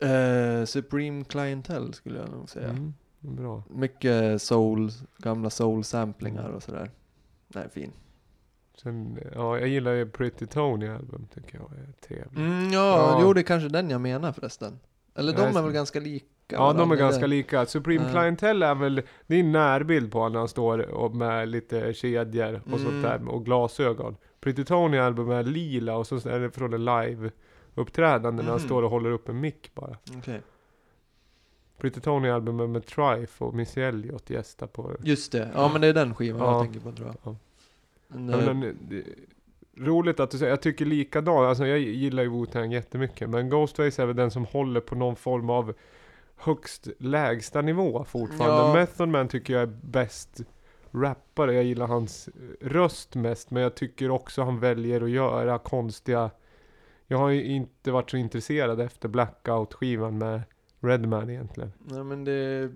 [0.00, 2.68] Eh, Supreme Clientele skulle jag nog säga.
[2.68, 3.62] Mm, bra.
[3.70, 6.90] Mycket soul, gamla soul-samplingar och sådär.
[7.48, 7.92] Nej, fin.
[8.82, 12.36] Sen, ja, jag gillar ju Pretty Tony album, tycker jag är trevligt.
[12.36, 13.18] Mm, ja, Ja.
[13.22, 14.78] jo det är kanske den jag menar förresten.
[15.14, 17.36] Eller de är väl ganska lika Ja, de är ganska eller?
[17.36, 17.66] lika.
[17.66, 18.10] Supreme Ja.
[18.12, 22.80] Clientele är väl, det är en närbild på när han står med lite kedjor och
[22.80, 23.02] sånt Mm.
[23.02, 24.16] där och glasögon.
[24.40, 27.30] Pretty Tony album är lila och så är det från en live
[27.74, 28.66] uppträdande när han Mhm.
[28.68, 29.96] står och håller upp en mick bara.
[30.18, 30.40] Okej.
[31.78, 35.80] Pretty Tony album är med Trife och Missy Elliott gästar på Just det, ja men
[35.80, 36.52] det är den skivan Ja.
[36.52, 37.16] jag tänker på tror jag.
[37.24, 37.36] Ja.
[38.08, 39.02] Men, Ja, eh, men, det,
[39.76, 44.02] roligt att du säger, jag tycker likadant, alltså jag gillar ju Wu-Tang jättemycket, men Ghostface
[44.02, 45.74] är väl den som håller på någon form av
[46.42, 48.62] högst lägsta nivå fortfarande.
[48.62, 48.74] Ja.
[48.74, 50.40] Method Man tycker jag är bäst
[50.90, 52.28] rappare, jag gillar hans
[52.60, 56.30] röst mest, men jag tycker också han väljer att göra konstiga
[57.12, 60.42] jag har ju inte varit så intresserad efter Blackout-skivan med
[60.80, 61.72] Redman egentligen.
[61.78, 62.70] Nej men det,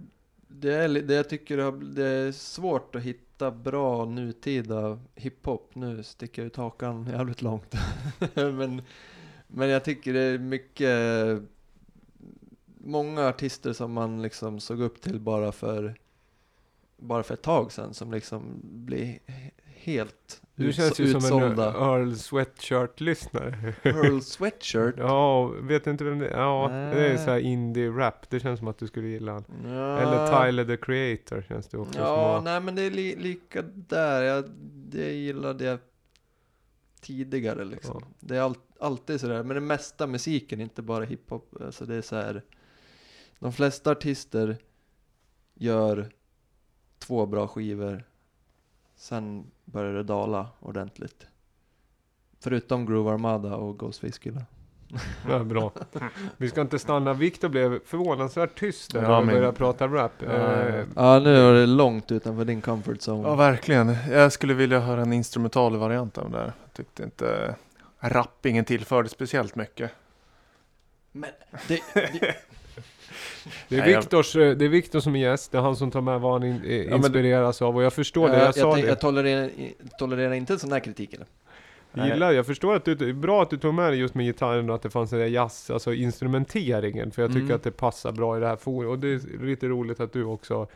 [0.49, 5.71] det är det jag tycker det är svårt att hitta bra nutida hiphop.
[5.75, 7.75] Nu sticker jag ut hakan jävligt långt.
[8.35, 8.83] men,
[9.47, 11.43] men jag tycker det är mycket,
[12.87, 15.95] många artister som man liksom såg upp till bara för,
[16.97, 21.39] bara för ett tag sedan som liksom blir he- helt Du uts- känns ju som
[21.39, 21.69] en utsålda.
[21.75, 23.75] Earl Sweatshirt-lyssnare.
[23.83, 24.95] Earl Sweatshirt.
[24.99, 26.39] Ja, vet inte vem det är?
[26.39, 28.31] Ja, det är så här indie-rap.
[28.31, 29.45] Det känns som att du skulle gilla han.
[29.65, 29.99] Ja.
[29.99, 32.03] Eller Tyler the Creator känns det också som.
[32.03, 34.23] Ja, att- nej men det är li lika där.
[34.23, 35.79] Jag, det gillade jag
[37.01, 38.01] tidigare liksom.
[38.03, 38.09] Ja.
[38.21, 41.55] Det är all, alltid sådär, men det mesta musiken, inte bara hiphop.
[41.61, 42.43] Alltså det är så här.
[43.39, 44.57] De flesta artister
[45.55, 46.09] gör
[46.99, 48.05] två bra skivor.
[48.97, 51.27] Sen börjar det dala ordentligt.
[52.41, 54.43] Förutom Groove Armada och Ghostface Killa.
[55.29, 55.73] Ja, bra.
[56.37, 57.13] Vi ska inte stanna.
[57.15, 60.13] Viktor blev förvånansvärt tyst där Ja, när vi men- började prata rap.
[60.25, 63.29] Ja, Eh, Ja, nu är det långt utanför din comfort zone.
[63.29, 63.97] Ja, verkligen.
[64.11, 66.45] Jag skulle vilja höra en instrumental variant av det där.
[66.65, 67.55] Jag tyckte inte
[67.99, 69.91] rappingen tillförde speciellt mycket.
[71.13, 71.31] Men
[71.69, 72.35] det, det,
[73.69, 76.01] Det är, Viktors, eh, det är Viktor som är gäst, det är han som tar
[76.01, 78.47] med vad han in, eh, men det- inspireras av och jag förstår det, jag, jag,
[78.49, 78.81] jag, sa det.
[78.87, 79.51] jag tolererar,
[79.99, 81.27] tolererar inte sån här kritik eller?
[81.99, 84.15] Jag gillar, jag förstår att du, det är bra att du tog med det just
[84.15, 87.57] med gitarren och att det fanns den där jazz, alltså instrumenteringen, för jag tycker Mm.
[87.57, 88.91] att det passar bra i det här forumet.
[88.93, 90.67] Och det är lite roligt att du också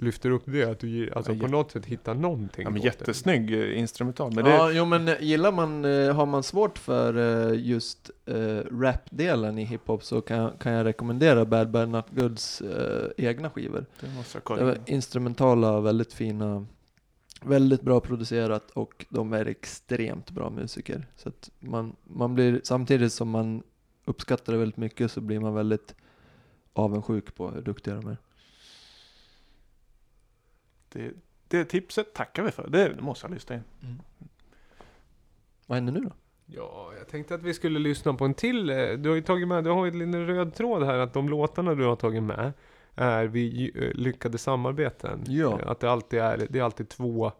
[0.00, 2.64] lyfter upp det, att du alltså Ja, på något sätt hittar någonting.
[2.64, 4.34] Ja, men jättesnygg eh, instrumental.
[4.34, 7.14] Men det, Ja, jo men eh, gillar man, eh, har man svårt för
[7.52, 13.08] just eh, rap-delen i hiphop så kan, kan jag rekommendera Bad Bad Not Goods eh,
[13.16, 13.86] egna skivor.
[14.00, 14.76] det måste jag Det kolla.
[14.86, 16.66] instrumentala, väldigt fina,
[17.42, 21.06] väldigt bra producerat och de är extremt bra musiker.
[21.16, 23.62] Så att man, man blir, samtidigt som man
[24.04, 25.94] uppskattar det väldigt mycket så blir man väldigt
[26.72, 28.16] avundsjuk på hur duktiga de är.
[30.92, 31.10] Det,
[31.48, 32.68] det tipset tackar vi för.
[32.68, 33.62] Det måste jag lyssna in.
[35.66, 36.12] Vad händer nu då?
[36.46, 38.70] Ja, jag tänkte att vi skulle lyssna på en till.
[38.70, 41.12] eh, Du har ju tagit med, du har ju en liten röd tråd här att
[41.14, 42.52] de låtarna du har tagit med
[42.94, 45.24] är vid eh, lyckade samarbeten.
[45.26, 45.60] Ja.
[45.60, 47.32] Eh, Att det alltid är, det är alltid två,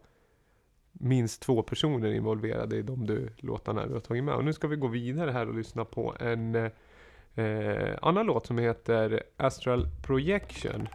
[0.91, 4.35] minst två personer involverade i de du, låtarna du har tagit med.
[4.35, 8.45] Och nu ska vi gå vidare här och lyssna på en eh, eh, annan låt
[8.47, 10.87] som heter Astral Projection.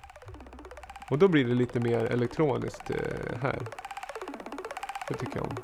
[1.10, 3.58] Och då blir det lite mer elektroniskt eh, här.
[5.08, 5.56] Det tycker jag om.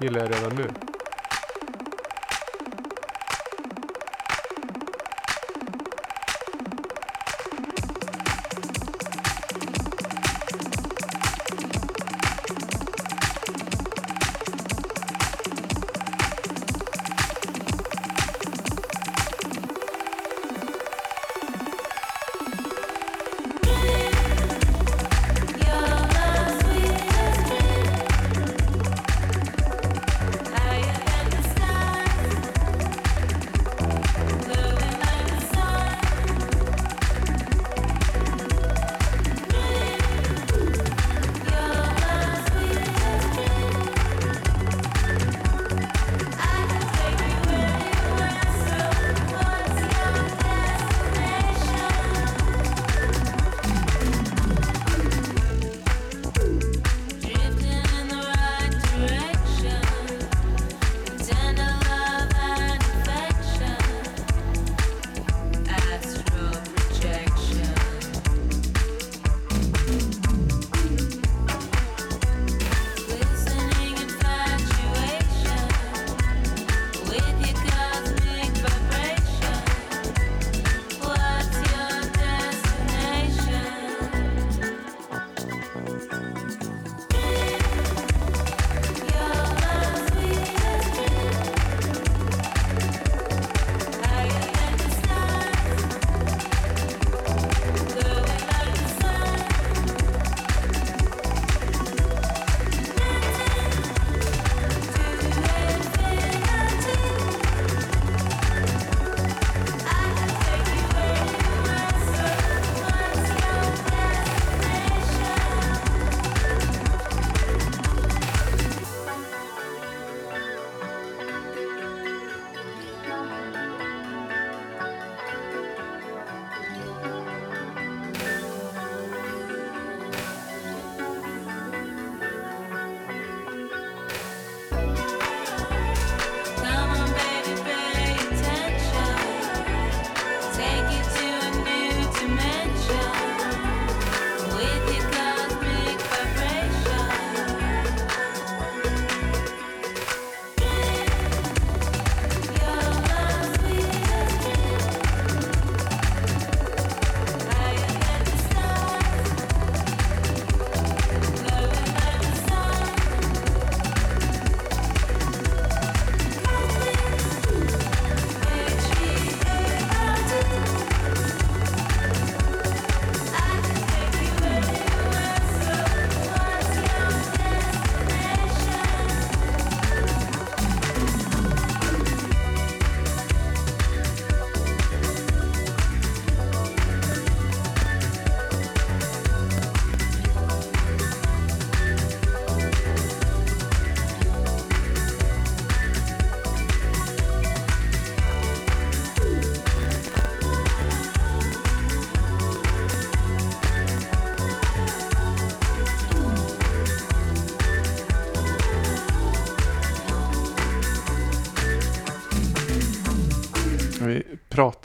[0.00, 0.95] Gillar jag redan nu.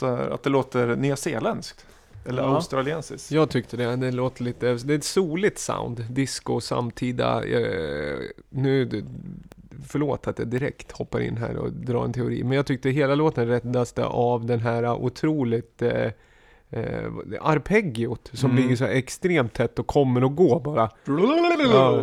[0.02, 1.86] Pratar, att det låter nyzeeländskt.
[2.28, 2.54] Eller Ja.
[2.54, 3.30] australiensiskt.
[3.32, 6.04] Jag tyckte det, det låter lite, det är ett soligt sound.
[6.10, 8.18] Disco samtida, eh,
[8.50, 9.04] nu,
[9.86, 12.44] förlåt att jag direkt hoppar in här och drar en teori.
[12.44, 16.10] Men jag tyckte hela låten räddas av den här otroligt eh,
[16.70, 18.62] eh, arpeggiot som Mm.
[18.62, 20.90] ligger så här extremt tätt och kommer och går bara.
[21.72, 22.02] Ja.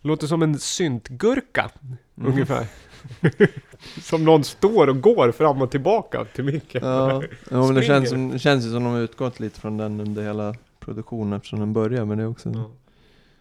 [0.00, 1.70] Låter som en syntgurka
[2.16, 2.32] Mm.
[2.32, 2.66] ungefär.
[4.02, 6.84] Som någon står och går fram och tillbaka till micken.
[6.84, 9.76] Ja, ja men det känns, som, det känns ju som de har utgått lite från
[9.76, 12.48] den under hela produktionen eftersom den börjar med det också.
[12.48, 12.70] Ja.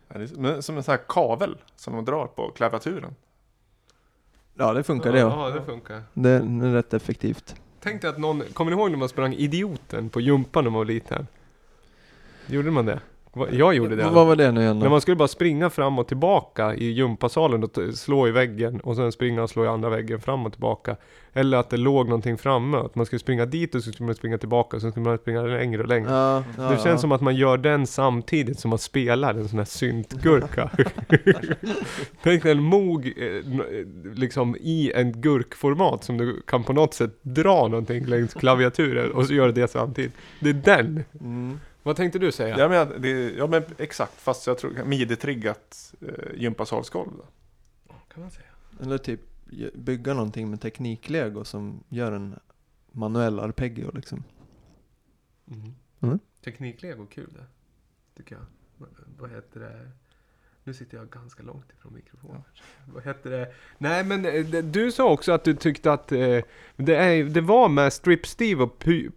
[0.07, 3.15] Ja, det är men som en sån här kavel som de drar på klaviaturen.
[4.53, 5.49] Ja, det funkar det ja.
[5.49, 6.03] Ja, det funkar.
[6.13, 7.55] Det det är rätt effektivt.
[7.79, 10.77] Tänk dig att någon, kommer ni ihåg när man sprang Idioten på Jumpan när man
[10.77, 11.27] var liten?
[12.47, 12.99] Gjorde man det?
[13.51, 14.09] Jag gjorde det.
[14.09, 14.91] Vad var det nu igen När då?
[14.91, 19.11] man skulle bara springa fram och tillbaka i gympasalen och slå i väggen och sen
[19.11, 20.95] springa och slå i andra väggen fram och tillbaka.
[21.33, 24.15] Eller att det låg någonting framme, att man skulle springa dit och så skulle man
[24.15, 26.11] springa tillbaka och sen skulle man springa längre och längre.
[26.11, 26.97] Ja, ja, det känns ja.
[26.97, 30.69] som att man gör den samtidigt som man spelar en sån här syntgurka.
[32.23, 33.41] Tänk dig en mog eh, eh,
[34.15, 39.25] liksom i en gurkformat som du kan på något sätt dra någonting längs klaviaturen och
[39.25, 40.13] så gör du det samtidigt.
[40.39, 41.03] Det är den!
[41.19, 41.59] Mm.
[41.85, 42.59] Vad tänkte du säga?
[42.59, 47.11] Ja men, det, ja men exakt, fast jag tror midi-triggat eh, gympasalsgolv.
[47.17, 47.25] då.
[48.13, 48.45] Kan man säga.
[48.81, 49.21] Eller typ
[49.73, 52.39] bygga någonting med tekniklego som gör en
[52.91, 54.23] manuell arpeggio liksom.
[55.51, 55.73] Mm.
[56.01, 56.19] Mm.
[56.43, 57.45] Tekniklego, kul det.
[58.17, 58.45] Tycker jag.
[59.17, 59.91] Vad- heter det?
[60.63, 62.41] Nu sitter jag ganska långt ifrån mikrofonen.
[62.93, 63.53] Vad heter det?
[63.77, 66.39] Nej men eh, du sa också att du tyckte att eh,
[66.75, 69.09] det, är, det var med Strip Steve och Pu,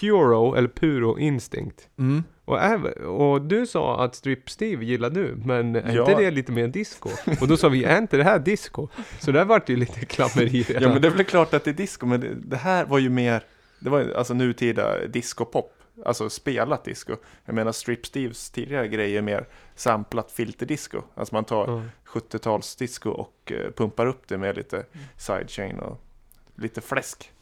[0.00, 1.88] Puro, eller Puro Instinct.
[1.98, 2.24] Mm.
[2.44, 6.10] Och, även, och du sa att Strip Steve gillar du, men är Ja.
[6.10, 7.10] inte det lite mer disco?
[7.40, 8.88] Och då sa vi, är inte det här disco?
[9.20, 10.82] Så där vart det ju lite klammeri redan.
[10.82, 12.98] Ja men det är väl klart att det är disco, men det, det här var
[12.98, 13.42] ju mer,
[13.80, 15.74] det var alltså nutida discopop.
[16.04, 17.16] Alltså spelat disco.
[17.44, 21.02] Jag menar Strip Steves tidigare grejer är mer samplat filterdisco.
[21.14, 21.82] Alltså man tar Ja.
[22.06, 24.84] 70-talsdisco och eh, pumpar upp det med lite
[25.16, 26.00] sidechain och
[26.56, 27.32] lite fläsk.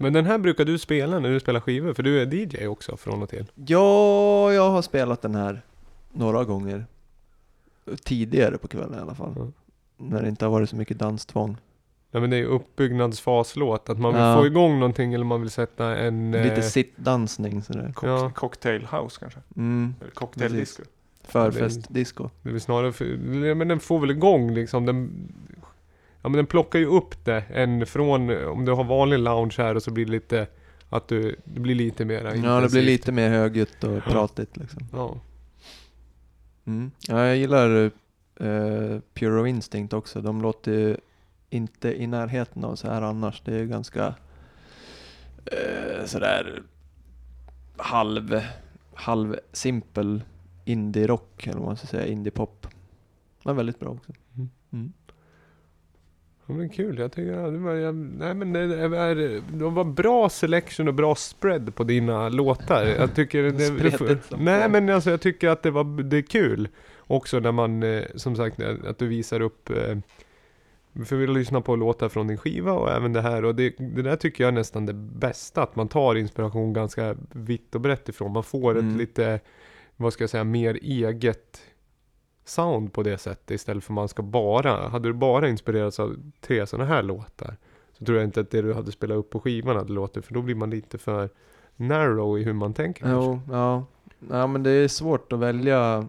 [0.00, 2.96] Men den här brukar du spela när du spelar skivor, för du är DJ också
[2.96, 3.44] från och till.
[3.66, 5.62] Ja, jag har spelat den här
[6.12, 6.86] några gånger.
[8.04, 9.32] Tidigare på kvällen i alla fall.
[9.36, 9.46] Ja.
[9.96, 11.56] När det inte har varit så mycket danstvång.
[12.10, 14.36] Ja men det är ju uppbyggnadsfaslåt, att man vill Ja.
[14.40, 16.32] få igång någonting eller man vill sätta en...
[16.32, 17.92] Lite eh, sittdansning sådär.
[17.96, 18.30] Cock- Ja.
[18.34, 19.40] Cocktail house kanske?
[19.56, 19.94] Mm.
[20.00, 20.82] Eller cocktaildisco?
[21.24, 22.30] Förfestdisco.
[22.42, 23.04] Det är väl snarare för,
[23.54, 25.10] men den får väl igång liksom, den...
[26.28, 29.74] Ja men den plockar ju upp det, en från, om du har vanlig lounge här
[29.74, 30.46] och så blir det lite,
[30.88, 32.84] att du, det blir lite mera Ja, det blir intensivt.
[32.84, 34.88] lite mer högljutt och pratigt liksom.
[34.92, 35.20] Ja.
[36.66, 36.90] Mm.
[37.08, 37.92] Ja, jag gillar
[38.40, 40.20] uh, Pure Instinct också.
[40.20, 40.96] De låter ju
[41.50, 43.42] inte i närheten av så här annars.
[43.44, 44.14] Det är ju ganska
[45.52, 46.62] uh, sådär
[47.76, 48.40] halv,
[48.94, 50.22] halv simpel
[50.64, 52.66] indie-rock eller vad man ska säga, indie-pop.
[53.42, 54.12] Men väldigt bra också.
[54.36, 54.48] Mm.
[54.72, 54.92] Mm.
[56.48, 59.14] Ja, men kul, jag tycker ja, det var, jag, nej men det, är,
[59.58, 62.86] det var bra selection och bra spread på dina låtar.
[62.86, 66.68] Jag tycker det, som Nej men alltså jag tycker att det var, det är kul.
[66.98, 69.98] Också när man, eh, som sagt, eh, att du visar upp eh,
[71.04, 74.02] för vi lyssnar på låtar från din skiva och även det här och det, det
[74.02, 75.62] där tycker jag är nästan det bästa.
[75.62, 78.32] Att man tar inspiration ganska vitt och brett ifrån.
[78.32, 78.90] Man får Mm.
[78.90, 79.40] ett lite,
[79.96, 81.60] vad ska jag säga, mer eget
[82.48, 86.66] sound på det sättet istället för man ska bara, hade du bara inspirerats av tre
[86.66, 87.56] sådana här låtar
[87.98, 90.34] så tror jag inte att det du hade spelat upp på skivan hade låtit för
[90.34, 91.28] då blir man lite för
[91.76, 93.10] narrow i hur man tänker.
[93.10, 93.84] Jo, ja.
[94.30, 96.08] ja, men det är svårt att välja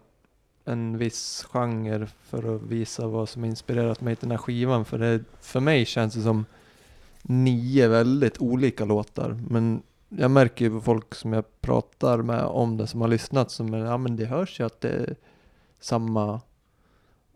[0.66, 4.86] en viss genre för att visa vad som inspirerat mig till den här skivan.
[4.86, 6.46] För, det, för mig känns det som
[7.22, 9.40] nio väldigt olika låtar.
[9.50, 13.52] Men jag märker ju på folk som jag pratar med om det, som har lyssnat,
[13.52, 15.16] som ja men det hörs ju att det är
[15.80, 16.42] samma,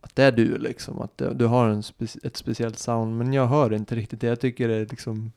[0.01, 1.01] att det är du liksom.
[1.01, 3.17] Att det, du har en speci ett speciellt sound.
[3.17, 4.27] Men jag hör inte riktigt det.
[4.27, 5.31] Jag tycker det är liksom,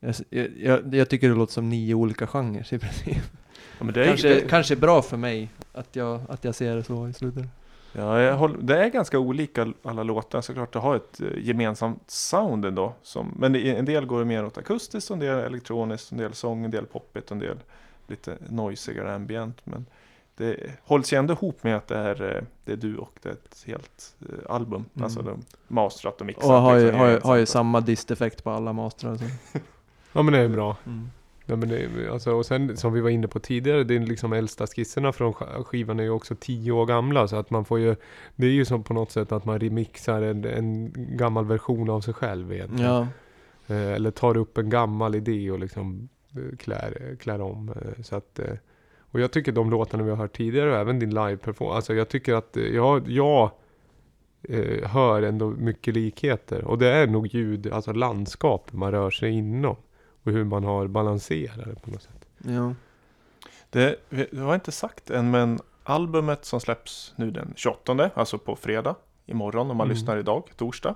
[0.00, 0.14] jag,
[0.56, 3.22] jag, jag tycker det låter som nio olika genrer i princip.
[3.78, 6.76] Ja, men det är, Kanske, det, kanske bra för mig att jag, att jag ser
[6.76, 7.44] det så i slutet.
[7.92, 10.40] ja, håller, det är ganska olika alla låtar.
[10.40, 12.94] Såklart det har ett eh, gemensamt sound ändå.
[13.02, 16.64] Som, men det, en del går mer åt akustiskt, en del elektroniskt, en del sång,
[16.64, 17.56] en del poppigt, en del
[18.06, 19.60] lite noisigare ambient.
[19.64, 19.86] Men
[20.42, 23.28] det hålls ju ändå ihop med att det är, eh, det är du och det
[23.28, 24.84] är ett helt eh, album.
[24.94, 25.04] Mm.
[25.04, 26.44] Alltså de masterat och mixat.
[26.44, 29.16] Och har ju, liksom har, ju, har ju samma disteffekt på alla mastrar.
[29.16, 29.24] Så.
[30.12, 30.76] Ja men det är bra.
[30.86, 31.10] Mm.
[31.46, 34.32] Ja, men det, alltså, och sen som vi var inne på tidigare, det är liksom
[34.32, 37.78] äldsta skisserna från sk- skivan är ju också tio år gamla så att man får
[37.78, 37.96] ju
[38.36, 42.00] Det är ju som på något sätt att man remixar en, en gammal version av
[42.00, 42.92] sig själv egentligen.
[42.92, 43.06] Ja,
[43.66, 46.08] Eh, eller tar upp en gammal idé och liksom
[46.58, 47.74] klär, klär om.
[48.02, 48.54] Så att, eh,
[49.12, 52.08] och jag tycker de låtarna vi har hört tidigare och även din live-performance, alltså jag
[52.08, 53.50] tycker att jag, jag
[54.48, 56.64] eh, hör ändå mycket likheter.
[56.64, 59.76] Och det är nog ljud, alltså landskap man rör sig inom.
[60.24, 62.26] Och hur man har balanserat det på något sätt.
[62.38, 62.74] Ja.
[63.70, 68.56] Det, vi har inte sagt än, men albumet som släpps nu den 28, alltså på
[68.56, 68.94] fredag,
[69.26, 69.94] imorgon om man Mm.
[69.96, 70.94] lyssnar idag, torsdag.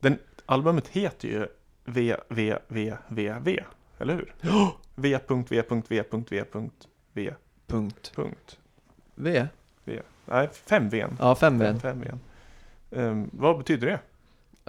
[0.00, 1.46] Den, albumet heter ju
[1.84, 3.64] V, V, V, V, V,
[3.98, 4.34] eller hur?
[4.94, 6.02] V.V.V.V.V.
[7.66, 8.12] Punkt.
[8.14, 8.58] Punkt.
[9.14, 9.46] V?
[9.84, 10.00] V.
[10.26, 11.06] Nej, fem V.
[11.18, 11.74] Ja, fem V.
[11.82, 12.10] Fem V.
[12.90, 13.98] Um, vad betyder det?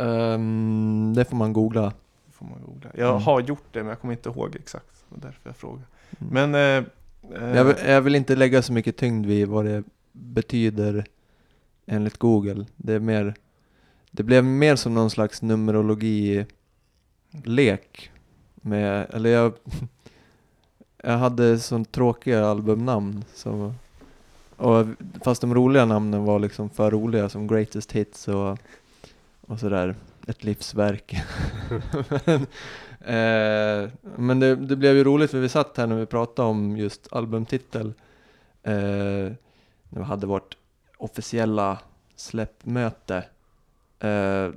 [0.04, 1.94] Ehm, det får man googla.
[2.32, 2.90] får man googla.
[2.94, 3.22] Jag Mm.
[3.24, 5.04] har gjort det, men jag kommer inte ihåg exakt.
[5.10, 5.84] Det var därför jag frågar.
[6.20, 6.52] Mm.
[6.52, 6.56] Men...
[6.56, 6.84] eh,
[7.56, 11.06] Jag, vill, jag vill inte lägga så mycket tyngd vid vad det betyder
[11.86, 12.66] enligt Google.
[12.76, 13.34] Det är mer,
[14.12, 18.12] det blev mer som någon slags numerologi-lek.
[18.56, 19.54] Med, eller jag,
[21.06, 23.26] jag hade sånt tråkiga albumnamn.
[23.34, 23.74] Så,
[24.56, 24.86] och,
[25.24, 28.58] fast de roliga namnen var liksom för roliga som Greatest Hits och,
[29.48, 29.96] och sådär.
[30.28, 31.16] Ett livsverk.
[32.26, 32.42] men
[33.00, 36.78] eh, men det, det blev ju roligt för vi satt här när vi pratade om
[36.78, 37.94] just albumtitel.
[38.64, 38.74] Eh,
[39.90, 40.58] när vi hade vårt
[40.98, 41.80] officiella
[42.16, 43.18] släppmöte.
[44.00, 44.50] Eh,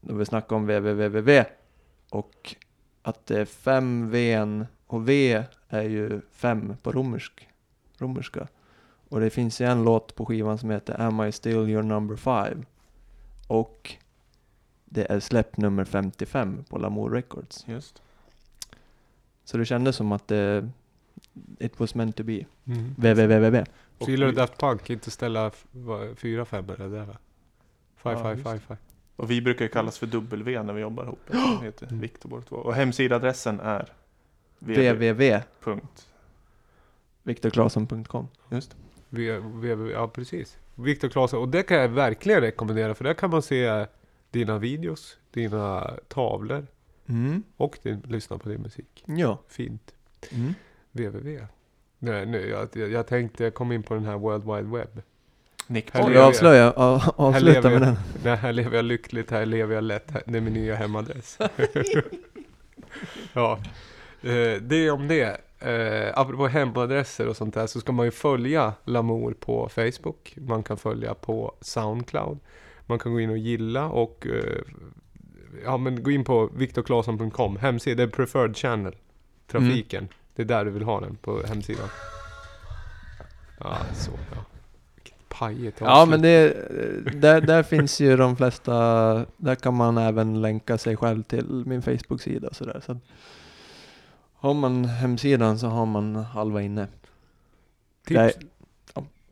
[0.00, 1.44] då vi snackade om www
[2.10, 2.56] och
[3.02, 4.44] att det är fem V
[4.86, 7.48] och V är ju fem på romersk,
[7.98, 8.48] romerska.
[9.08, 12.16] Och det finns ju en låt på skivan som heter Am I still your number
[12.16, 12.64] five?
[13.46, 13.96] Och
[14.84, 17.64] det är släpp nummer 55 på Lamour Records.
[17.68, 18.02] Just.
[19.44, 20.70] Så det kändes som att det
[21.58, 22.44] It was meant to be.
[22.64, 22.94] Mm.
[22.96, 23.64] www.
[24.00, 25.50] Så gillar du Daft Punk, inte ställa
[26.16, 27.16] fyra femmor eller det va?
[27.96, 28.76] Five, Ja, five, five, five.
[29.16, 31.20] Och vi brukar ju kallas för W när vi jobbar ihop.
[31.60, 32.56] Det heter båda två.
[32.56, 33.92] Och hemsidadressen är
[34.58, 35.38] www.
[35.60, 36.06] Punkt.
[37.22, 38.28] Viktorklasen.com.
[38.50, 38.76] Just.
[39.08, 39.40] V,
[39.92, 40.56] ja, precis.
[40.74, 41.40] Viktor Claesson.
[41.40, 42.94] Och det kan jag verkligen rekommendera.
[42.94, 43.86] För där kan man se
[44.30, 46.66] dina videos, dina tavlor
[47.08, 47.42] Mm.
[47.56, 49.04] och din, lyssna på din musik.
[49.06, 49.38] Ja.
[49.48, 49.94] Fint.
[50.32, 50.54] Mm.
[50.92, 51.46] www.
[51.98, 55.02] Nej, nu, jag, jag, jag tänkte komma in på den här World Wide Web.
[55.66, 56.24] Nick Här jag.
[56.28, 56.72] avslöja?
[56.76, 57.96] Ja, Här avsluta lever med jag- den.
[58.24, 60.10] Nej, här lever jag lyckligt, här lever jag lätt.
[60.10, 61.38] Här, det är min nya hemadress.
[63.32, 63.58] ja,
[64.22, 65.40] eh, det om det.
[65.58, 70.34] Eh, apropå hemadresser och sånt där så ska man ju följa Lamour på Facebook.
[70.36, 72.38] Man kan följa på Soundcloud.
[72.86, 74.62] Man kan gå in och gilla och eh,
[75.64, 78.96] ja, men gå in på viktorklasen.com hemsida, det är preferred channel.
[79.46, 80.08] Trafiken.
[80.34, 81.88] Det är där du vill ha den på hemsidan.
[83.60, 84.44] Ja, så ja.
[84.94, 86.10] Vilket pajigt Ja avslut.
[86.10, 88.72] men det, där, där finns ju de flesta,
[89.36, 92.82] där kan man även länka sig själv till min Facebook-sida sådär.
[92.86, 92.98] Så
[94.46, 96.86] har man hemsidan så har man halva inne.
[98.06, 98.36] Tips.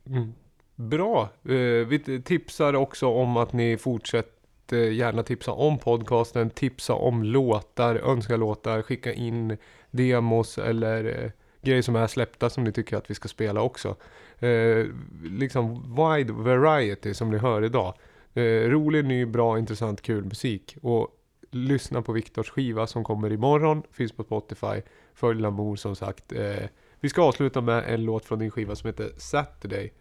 [0.06, 0.32] Mm.
[0.74, 1.28] Bra.
[1.44, 7.94] Eh, vi tipsar också om att ni fortsätter gärna tipsa om podcasten, tipsa om låtar,
[7.94, 9.56] önska låtar, skicka in
[9.90, 11.30] demos eller eh,
[11.62, 13.96] grejer som är släppta som ni tycker att vi ska spela också.
[14.38, 14.86] Eh,
[15.22, 17.94] liksom wide variety som ni hör idag.
[18.34, 20.76] Eh, rolig, ny, bra, intressant, kul musik.
[20.82, 21.08] Och
[21.50, 24.82] lyssna på Viktors skiva som kommer imorgon, finns på Spotify.
[25.14, 26.32] Följ Lamour som sagt.
[26.32, 26.68] Eh,
[27.00, 29.92] vi ska avsluta med en låt från din skiva som heter Saturday.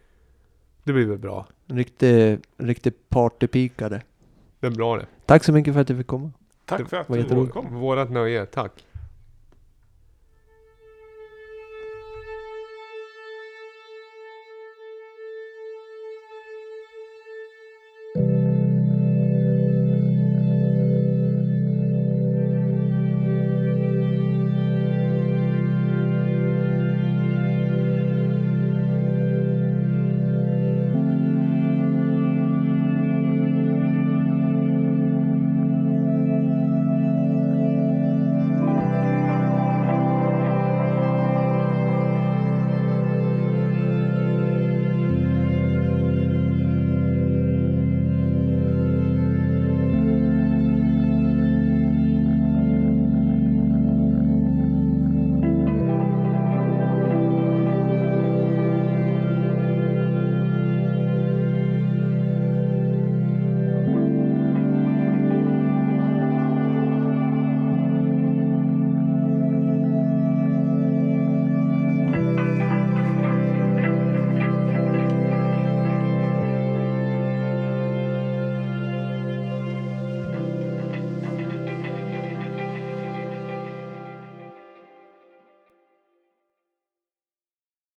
[0.84, 1.46] Det blir väl bra.
[1.66, 4.02] Riktig, riktig partypikare.
[4.60, 5.06] Det är bra det.
[5.26, 6.32] Tack så mycket för att du fick komma.
[6.64, 7.74] Tack för att du kom.
[7.74, 8.84] Vårat nöje, tack.